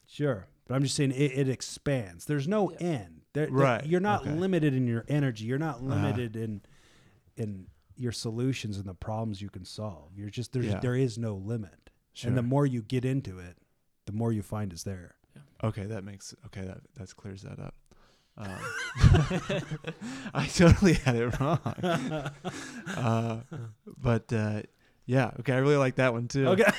[0.07, 2.25] Sure, but I'm just saying it, it expands.
[2.25, 2.77] There's no Yeah.
[2.87, 3.21] end.
[3.35, 4.33] There, there- Right, you're not okay.
[4.33, 5.45] limited in your energy.
[5.45, 5.89] You're not Uh-huh.
[5.95, 6.63] limited in
[7.37, 7.67] in
[7.99, 10.11] your solutions and the problems you can solve.
[10.17, 10.81] You're just there's Yeah.
[10.81, 11.91] there is no limit.
[12.13, 12.29] Sure.
[12.29, 13.57] And the more you get into it,
[14.07, 15.17] the more you find is there.
[15.35, 15.43] Yeah.
[15.69, 16.63] Okay, that makes okay.
[16.63, 17.75] That that clears that up.
[18.37, 18.57] Um,
[20.35, 21.61] I totally had it wrong.
[22.97, 23.41] Uh,
[23.97, 24.63] but uh,
[25.07, 26.47] yeah, okay, I really like that one too.
[26.49, 26.71] Okay.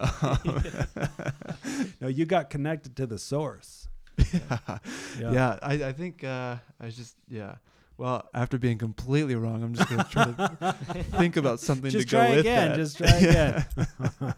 [2.00, 3.88] no, you got connected to the source.
[4.32, 4.78] yeah,
[5.18, 5.58] yeah.
[5.62, 7.56] I I think uh, I was just yeah.
[7.98, 10.72] Well, after being completely wrong, I'm just gonna try to
[11.18, 12.68] think about something Just to go try with again.
[12.70, 12.76] that.
[12.76, 13.66] Just try again.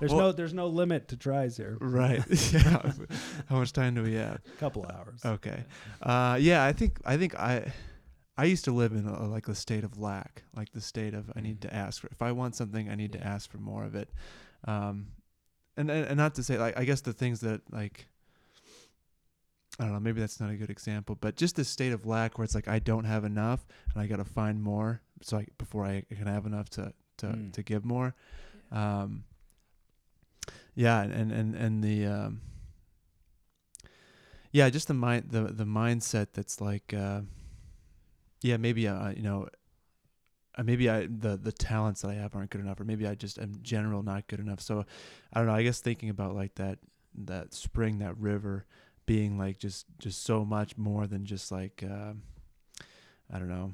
[0.00, 1.76] there's Well- no there's no limit to tries here.
[1.80, 2.22] right.
[2.52, 2.92] yeah.
[3.48, 4.40] How much time do we have?
[4.46, 5.24] A couple hours.
[5.24, 5.64] Okay.
[6.02, 7.72] Uh, yeah, I think I think I
[8.36, 11.30] I used to live in a, like the state of lack, like the state of
[11.34, 12.08] I need to ask for.
[12.08, 14.10] If I want something, I need to ask for more of it.
[14.64, 15.08] Um,
[15.76, 18.06] and, and and not to say like I guess the things that like
[19.78, 22.36] I don't know, maybe that's not a good example, but just this state of lack
[22.36, 23.64] where it's like I don't have enough
[23.94, 27.26] and I got to find more so I before I can have enough to to
[27.26, 27.52] Mm.
[27.52, 28.14] to give more.
[28.72, 29.24] Um,
[30.74, 32.40] yeah, and and and, and the um,
[34.52, 37.22] yeah, just the mind the the mindset that's like uh,
[38.42, 39.48] yeah, maybe uh, you know
[40.56, 43.14] uh, maybe I the the talents that I have aren't good enough, or maybe I
[43.14, 44.60] just am general not good enough.
[44.60, 44.84] So
[45.32, 45.54] I don't know.
[45.54, 46.78] I guess thinking about like that
[47.26, 48.64] that spring, that river,
[49.08, 52.12] being like just just so much more than just like uh,
[53.32, 53.72] I don't know,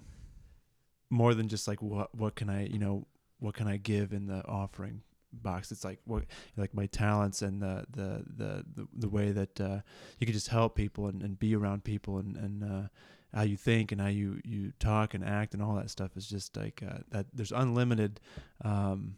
[1.11, 3.09] more than just like what what can I you know
[3.41, 5.73] what can I give in the offering box?
[5.73, 6.23] It's like what
[6.57, 9.81] like my talents and the the the the, the way that uh,
[10.21, 12.89] you can just help people and, and be around people and and uh,
[13.35, 16.29] how you think and how you you talk and act and all that stuff is
[16.29, 17.27] just like uh, that.
[17.35, 18.21] There's unlimited
[18.65, 19.17] um,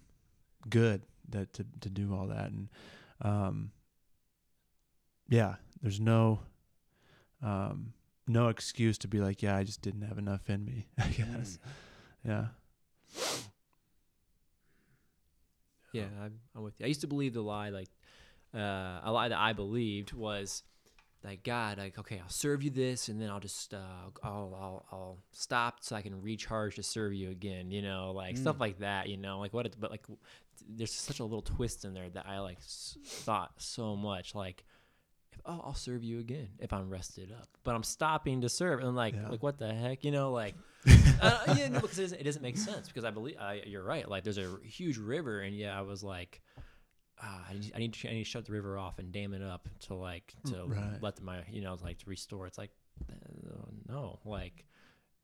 [0.71, 2.69] good that to to do all that and
[3.21, 3.71] um,
[5.29, 6.41] yeah, there's no
[7.43, 7.93] um,
[8.27, 10.89] no excuse to be like, yeah, I just didn't have enough in me.
[10.99, 11.59] I guess,
[12.27, 12.47] yeah.
[15.93, 16.85] Yeah, I'm, I'm with you.
[16.85, 17.89] I used to believe the lie, like
[18.55, 20.62] uh, a lie that I believed was
[21.24, 23.79] like God, like okay, I'll serve you this, and then I'll just uh,
[24.22, 27.70] I'll I'll I'll stop so I can recharge to serve you again.
[27.70, 28.61] You know, like stuff Mm.
[28.61, 29.09] like that.
[29.09, 29.66] You know, like what?
[29.66, 30.05] It, but like,
[30.68, 34.35] there's such a little twist in there that I like s- thought so much.
[34.35, 34.64] Like,
[35.47, 38.94] oh, I'll serve you again if I'm rested up, but I'm stopping to serve, and
[38.97, 39.28] like Yeah.
[39.28, 40.05] like what the heck?
[40.05, 40.55] You know, like
[41.20, 43.82] uh, yeah, no, because it doesn't, it doesn't make sense because I believe I, you're
[43.82, 44.09] right.
[44.09, 46.40] Like there's a huge river, and yeah, I was like,
[47.20, 49.34] ah, I, need, I need to I need to shut the river off and dam
[49.34, 50.99] it up to like to Right.
[51.01, 52.47] let my you know like to restore.
[52.47, 52.70] It's like
[53.88, 54.64] no, like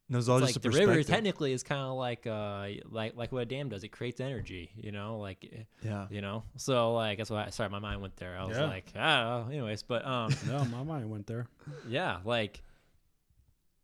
[0.09, 2.67] No, it's all it's just like a the river technically is kind of like uh
[2.91, 3.83] like like what a dam does.
[3.85, 6.07] It creates energy, you know, like eh, Yeah.
[6.11, 6.43] you know.
[6.57, 7.47] So like that's why.
[7.47, 8.37] I, sorry, my mind went there.
[8.37, 8.65] I was Yeah.
[8.67, 10.31] like, ah, anyways, but um.
[10.47, 11.47] No, my mind went there.
[11.89, 12.63] yeah like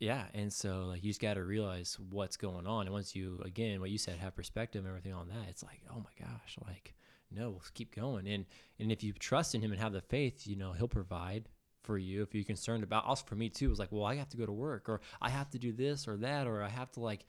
[0.01, 3.41] yeah and so like you just got to realize what's going on and once you
[3.45, 6.57] again what you said have perspective and everything on that it's like oh my gosh
[6.69, 6.95] like
[7.33, 8.45] no let's keep going and
[8.79, 11.49] and if you trust in him and have the faith you know he'll provide
[11.89, 14.15] for you if you're concerned about also for me too it was like well i
[14.15, 16.69] have to go to work or i have to do this or that or i
[16.69, 17.25] have to like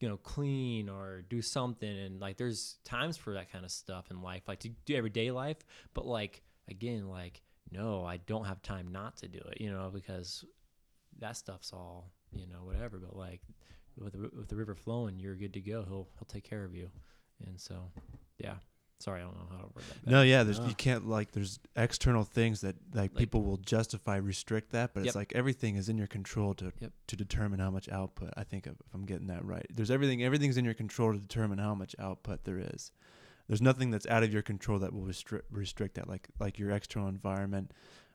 [0.00, 1.98] you know clean or do something.
[1.98, 5.30] And like there's times for that kind of stuff in life like to do everyday
[5.30, 5.58] life.
[5.94, 7.42] But like again like
[7.72, 10.44] no i don't have time not to do it you know because
[11.18, 12.98] that stuff's all you know whatever.
[12.98, 13.42] But like
[13.98, 15.84] with the, with the river flowing you're good to go.
[15.86, 16.88] He'll he'll take care of you.
[17.46, 17.90] And so
[18.38, 18.54] yeah
[19.00, 20.10] sorry i don't know how to word that better.
[20.16, 20.68] No, yeah, there's Yeah.
[20.68, 25.00] you can't like there's external things that like, Like- people will justify restrict that, but
[25.00, 25.06] Yep.
[25.08, 26.92] it's like everything is in your control to Yep.
[27.08, 28.30] to determine how much output.
[28.36, 29.66] I think if if I'm getting that right.
[29.74, 32.92] There's everything everything's in your control to determine how much output there is.
[33.48, 36.70] There's nothing that's out of your control that will restrict restrict that like like your
[36.70, 37.72] external environment.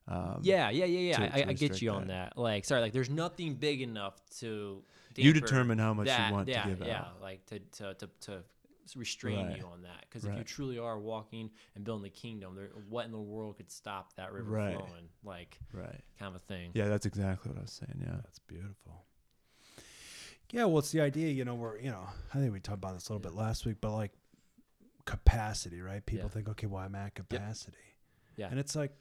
[0.08, 2.34] Um, yeah yeah yeah yeah to- I, to I, I get restrict you on that.
[2.36, 4.84] that like sorry like there's nothing big enough to
[5.16, 7.22] You determine how much that, you want yeah, to give yeah, out.
[7.22, 8.44] like to to to, to
[8.96, 9.58] restrain Right.
[9.58, 13.06] you on that because if you truly are walking and building the kingdom there what
[13.06, 14.76] in the world could stop that river Right.
[14.78, 16.02] flowing like Right.
[16.20, 18.00] kind of a thing Yeah, that's exactly what I was saying.
[18.02, 18.18] Yeah.
[18.24, 19.06] That's beautiful.
[20.52, 22.94] Yeah, well, it's the idea, you know, we're, you know, I think we talked about
[22.94, 24.12] this a little bit last week, but like
[25.06, 26.06] capacity, right?
[26.06, 26.30] People Yeah.
[26.34, 27.78] think, okay, well, I'm at capacity.
[28.38, 28.50] Yeah.
[28.50, 28.94] And it's like,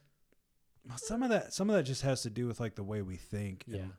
[0.96, 3.16] some of that, some of that just has to do with like the way we
[3.16, 3.92] think yeah and,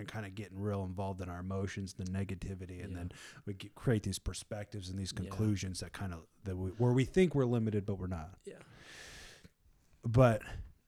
[0.00, 2.98] and kind of getting real involved in our emotions, the negativity, and Yeah.
[2.98, 3.12] then
[3.44, 5.20] we get, create these perspectives and these Yeah.
[5.20, 8.38] conclusions that kind of that we, where we think we're limited, but we're not.
[8.44, 8.54] Yeah.
[10.02, 10.42] But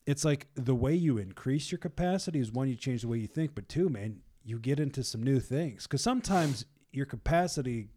[0.06, 3.26] it's like the way you increase your capacity is one, you change the way you
[3.26, 7.88] think, but two, man, you get into some new things because sometimes your capacity,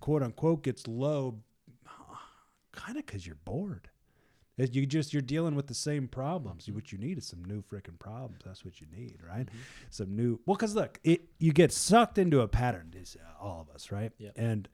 [0.00, 1.40] quote unquote, gets low,
[2.72, 3.88] kind of because you're bored.
[4.72, 6.68] You just you're dealing with the same problems.
[6.70, 8.40] What you need is some new freaking problems.
[8.44, 9.48] That's what you need, right?
[9.90, 10.40] Some new.
[10.46, 12.94] Well, because look, it you get sucked into a pattern.
[12.96, 14.12] Is uh, all of us, right?
[14.18, 14.32] Yep.
[14.36, 14.68] And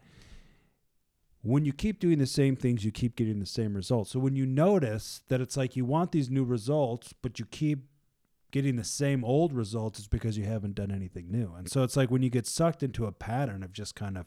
[1.43, 4.11] when you keep doing the same things, you keep getting the same results.
[4.11, 7.84] So when you notice that it's like you want these new results, but you keep
[8.51, 11.53] getting the same old results, it's because you haven't done anything new.
[11.57, 14.26] And so it's like when you get sucked into a pattern of just kind of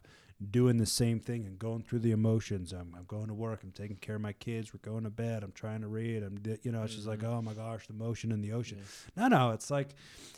[0.51, 2.71] doing the same thing and going through the emotions.
[2.71, 3.59] I'm, I'm going to work.
[3.61, 4.73] I'm taking care of my kids.
[4.73, 5.43] We're going to bed.
[5.43, 6.23] I'm trying to read.
[6.23, 8.79] I'm, you know, it's just like, oh my gosh, the motion in the ocean.
[9.17, 9.89] No, no, it's like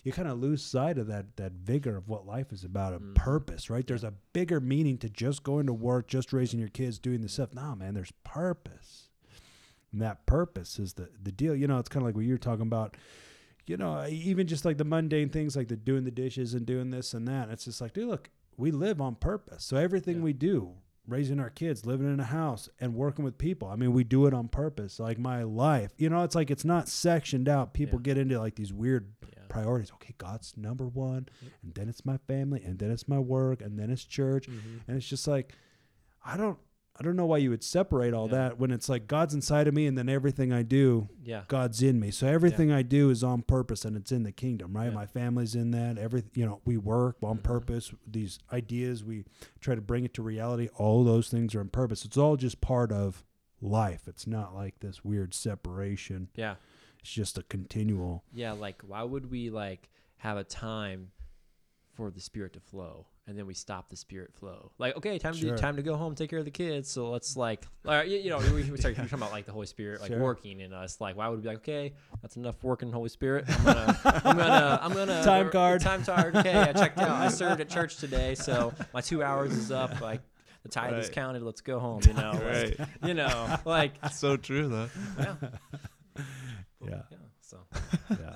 [0.04, 2.99] you kind of lose sight of that that vigor of what life is about, a
[2.99, 3.14] Mhm.
[3.14, 3.86] purpose, right?
[3.86, 7.30] There's a bigger meaning to just going to work, just raising your kids, doing the
[7.30, 7.54] stuff.
[7.54, 9.10] No, man, there's purpose.
[9.91, 11.56] And that purpose is the the deal.
[11.56, 12.97] You know, it's kind of like what you were talking about.
[13.68, 16.89] You know, even just like the mundane things like the doing the dishes and doing
[16.89, 17.49] this and that.
[17.49, 19.64] It's just like, dude, look, we live on purpose.
[19.64, 20.24] So everything Yeah.
[20.24, 20.74] we do,
[21.08, 23.68] raising our kids, living in a house, and working with people.
[23.68, 24.99] I mean, we do it on purpose.
[24.99, 27.74] Like my life, you know, it's like it's not sectioned out.
[27.74, 28.04] People Yeah.
[28.04, 29.43] get into like these weird Yeah.
[29.49, 29.91] priorities.
[29.93, 31.52] Okay, God's number one, Yep.
[31.64, 34.82] and then it's my family, and then it's my work, and then it's church, Mhm.
[34.88, 35.54] and it's just like,
[36.24, 36.60] I don't,
[37.00, 38.34] I don't know why you would separate all Yeah.
[38.50, 41.46] that when it's like God's inside of me, and then everything I do, Yeah.
[41.48, 42.12] God's in me.
[42.12, 44.89] So everything I do is on purpose, and it's in the kingdom, right?
[44.89, 44.96] Yeah.
[44.96, 45.98] My family's in that.
[45.98, 47.44] Every, you know, we work on Mhm.
[47.44, 47.94] purpose.
[48.06, 49.24] These ideas, we
[49.62, 50.68] try to bring it to reality.
[50.76, 52.04] All those things are on purpose.
[52.06, 53.24] It's all just part of
[53.62, 54.08] life.
[54.08, 56.30] It's not like this weird separation.
[56.36, 56.56] Yeah.
[57.00, 58.26] It's just a continual.
[58.34, 58.52] Yeah.
[58.52, 61.12] Like, why would we like have a time
[62.10, 64.72] for the spirit to flow, and then we stop the spirit flow?
[64.80, 65.56] Like, okay, time Sure.
[65.56, 66.89] to time to go home, take care of the kids.
[66.89, 69.52] So let's like, right, you, you know, we, we start we're talking about like the
[69.52, 70.20] Holy Spirit, like Sure.
[70.20, 70.99] working in us.
[70.99, 73.45] Like, why would we be like, okay, that's enough working, Holy Spirit.
[73.47, 75.82] I'm gonna, I'm gonna, I'm gonna Time or- card.
[75.82, 76.36] Time card.
[76.41, 77.10] Okay, I checked out.
[77.12, 80.02] I served at church today, so my two hours is up.
[80.02, 80.22] Like.
[80.64, 81.41] The tithe is counted.
[81.41, 82.02] Let's go home.
[82.06, 82.80] You know, like, Right.
[83.04, 84.89] you know, like so true though.
[85.18, 85.36] yeah,
[86.88, 87.02] Yeah.
[87.10, 87.18] yeah.
[87.41, 87.58] So
[88.12, 88.36] yeah.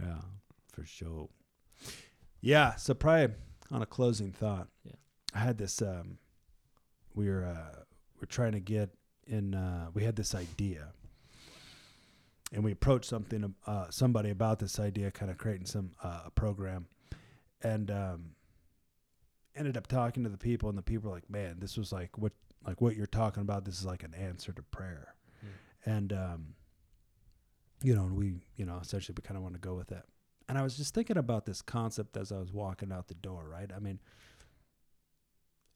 [0.00, 0.14] yeah,
[0.74, 1.28] for sure.
[2.40, 3.34] Yeah, so probably
[3.70, 4.68] on a closing thought.
[4.84, 4.92] Yeah.
[5.34, 6.18] I had this um
[7.14, 7.82] we were uh
[8.20, 8.90] we're trying to get
[9.26, 10.92] in uh we had this idea.
[12.52, 16.30] And we approached something uh somebody about this idea kind of creating some uh a
[16.30, 16.86] program
[17.62, 18.30] and um
[19.56, 22.18] ended up talking to the people and the people were like, "Man, this was like
[22.18, 22.32] what
[22.66, 25.14] like what you're talking about this is like an answer to prayer."
[25.86, 26.54] and um,
[27.82, 30.06] you know, and we, you know, essentially we kind of want to go with that.
[30.48, 33.46] And I was just thinking about this concept as I was walking out the door,
[33.48, 33.70] right?
[33.74, 33.98] I mean,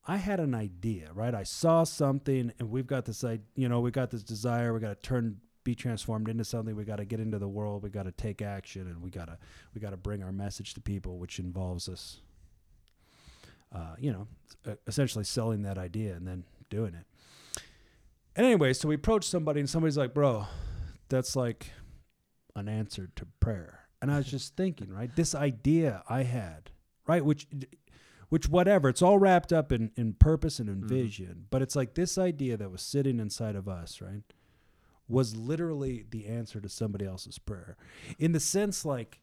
[0.06, 1.34] I had an idea, right?
[1.34, 4.72] I saw something, and we've got this, I, you know, we got this desire.
[4.72, 6.74] We got to turn, be transformed into something.
[6.76, 7.82] We got to get into the world.
[7.82, 9.38] We got to take action, and we got to,
[9.74, 12.20] we got to bring our message to people, which involves us,
[13.74, 14.26] uh, you know,
[14.86, 17.04] essentially selling that idea and then doing it.
[18.34, 20.46] And anyway, so we approached somebody, and somebody's like, "Bro,
[21.08, 21.72] that's like
[22.54, 25.14] an answer to prayer." And I was just thinking, right?
[25.16, 26.70] This idea I had,
[27.07, 27.24] right?
[27.24, 27.46] Which,
[28.28, 30.88] which whatever, it's all wrapped up in in purpose and in Mhm.
[30.88, 31.46] vision.
[31.51, 34.22] But it's like this idea that was sitting inside of us, right?
[35.09, 37.76] Was literally the answer to somebody else's prayer,
[38.18, 39.20] in the sense like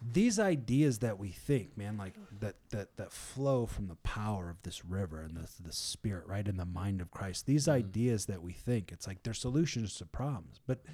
[0.00, 4.62] these ideas that we think, man, like that that that flow from the power of
[4.62, 7.46] this river and the the spirit, right, in the mind of Christ.
[7.46, 7.72] These Mhm.
[7.72, 10.60] ideas that we think, it's like they're solutions to problems.
[10.66, 10.84] But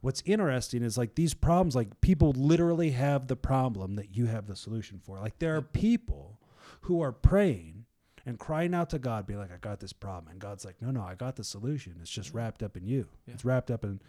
[0.00, 4.46] what's interesting is like these problems, like people literally have the problem that you have
[4.46, 5.18] the solution for.
[5.20, 6.40] Like there are people
[6.82, 7.84] who are praying
[8.26, 10.30] and crying out to God, be like, I got this problem.
[10.32, 11.96] And God's like, No, no, I got the solution.
[12.00, 13.08] It's just wrapped up in you.
[13.26, 13.34] Yeah.
[13.34, 14.00] It's wrapped up in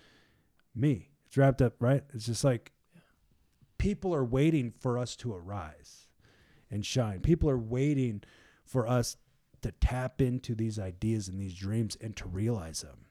[0.74, 1.10] me.
[1.28, 2.04] It's wrapped up, right?
[2.14, 2.72] It's just like
[3.86, 6.08] people are waiting for us to arise
[6.72, 7.20] and shine.
[7.20, 8.24] People are waiting
[8.66, 9.16] for us
[9.62, 13.06] to tap into these ideas and these dreams and to realize them.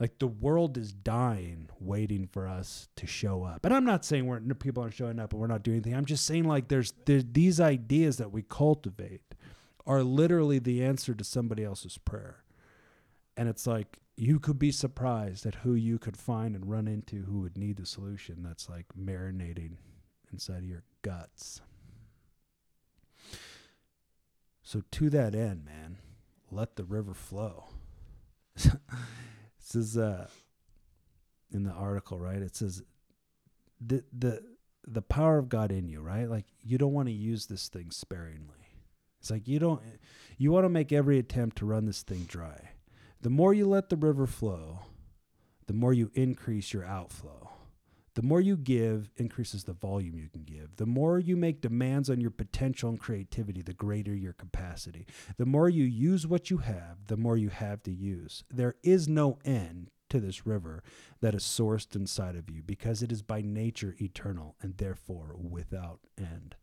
[0.00, 3.66] Like the world is dying, waiting for us to show up.
[3.66, 5.94] And I'm not saying we're people aren't showing up and we're not doing anything.
[5.94, 9.34] I'm just saying like there's there's these ideas that we cultivate
[9.86, 12.44] are literally the answer to somebody else's prayer.
[13.36, 17.22] And it's like you could be surprised at who you could find and run into
[17.24, 19.76] who would need the solution that's like marinating
[20.32, 21.60] inside of your guts.
[24.62, 25.98] So to that end, man,
[26.50, 27.66] let the river flow.
[28.56, 30.28] this is uh
[31.52, 32.40] in the article, right?
[32.40, 32.82] It says
[33.80, 34.42] the the
[34.86, 36.28] the power of God in you, right?
[36.28, 38.54] Like you don't want to use this thing sparingly.
[39.20, 39.82] It's like you don't
[40.38, 42.70] you want to make every attempt to run this thing dry.
[43.20, 44.80] The more you let the river flow,
[45.66, 47.50] the more you increase your outflow.
[48.14, 50.76] The more you give increases the volume you can give.
[50.76, 55.06] The more you make demands on your potential and creativity, the greater your capacity.
[55.36, 58.42] The more you use what you have, the more you have to use.
[58.50, 60.82] There is no end to this river
[61.20, 66.00] that is sourced inside of you because it is by nature eternal and therefore without
[66.16, 66.54] end.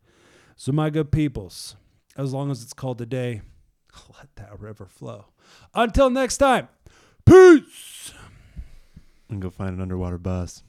[0.55, 1.75] So, my good peoples,
[2.17, 3.41] as long as it's called today,
[4.17, 5.25] let that river flow.
[5.73, 6.67] Until next time,
[7.25, 8.13] peace.
[9.29, 10.63] And go find an underwater bus.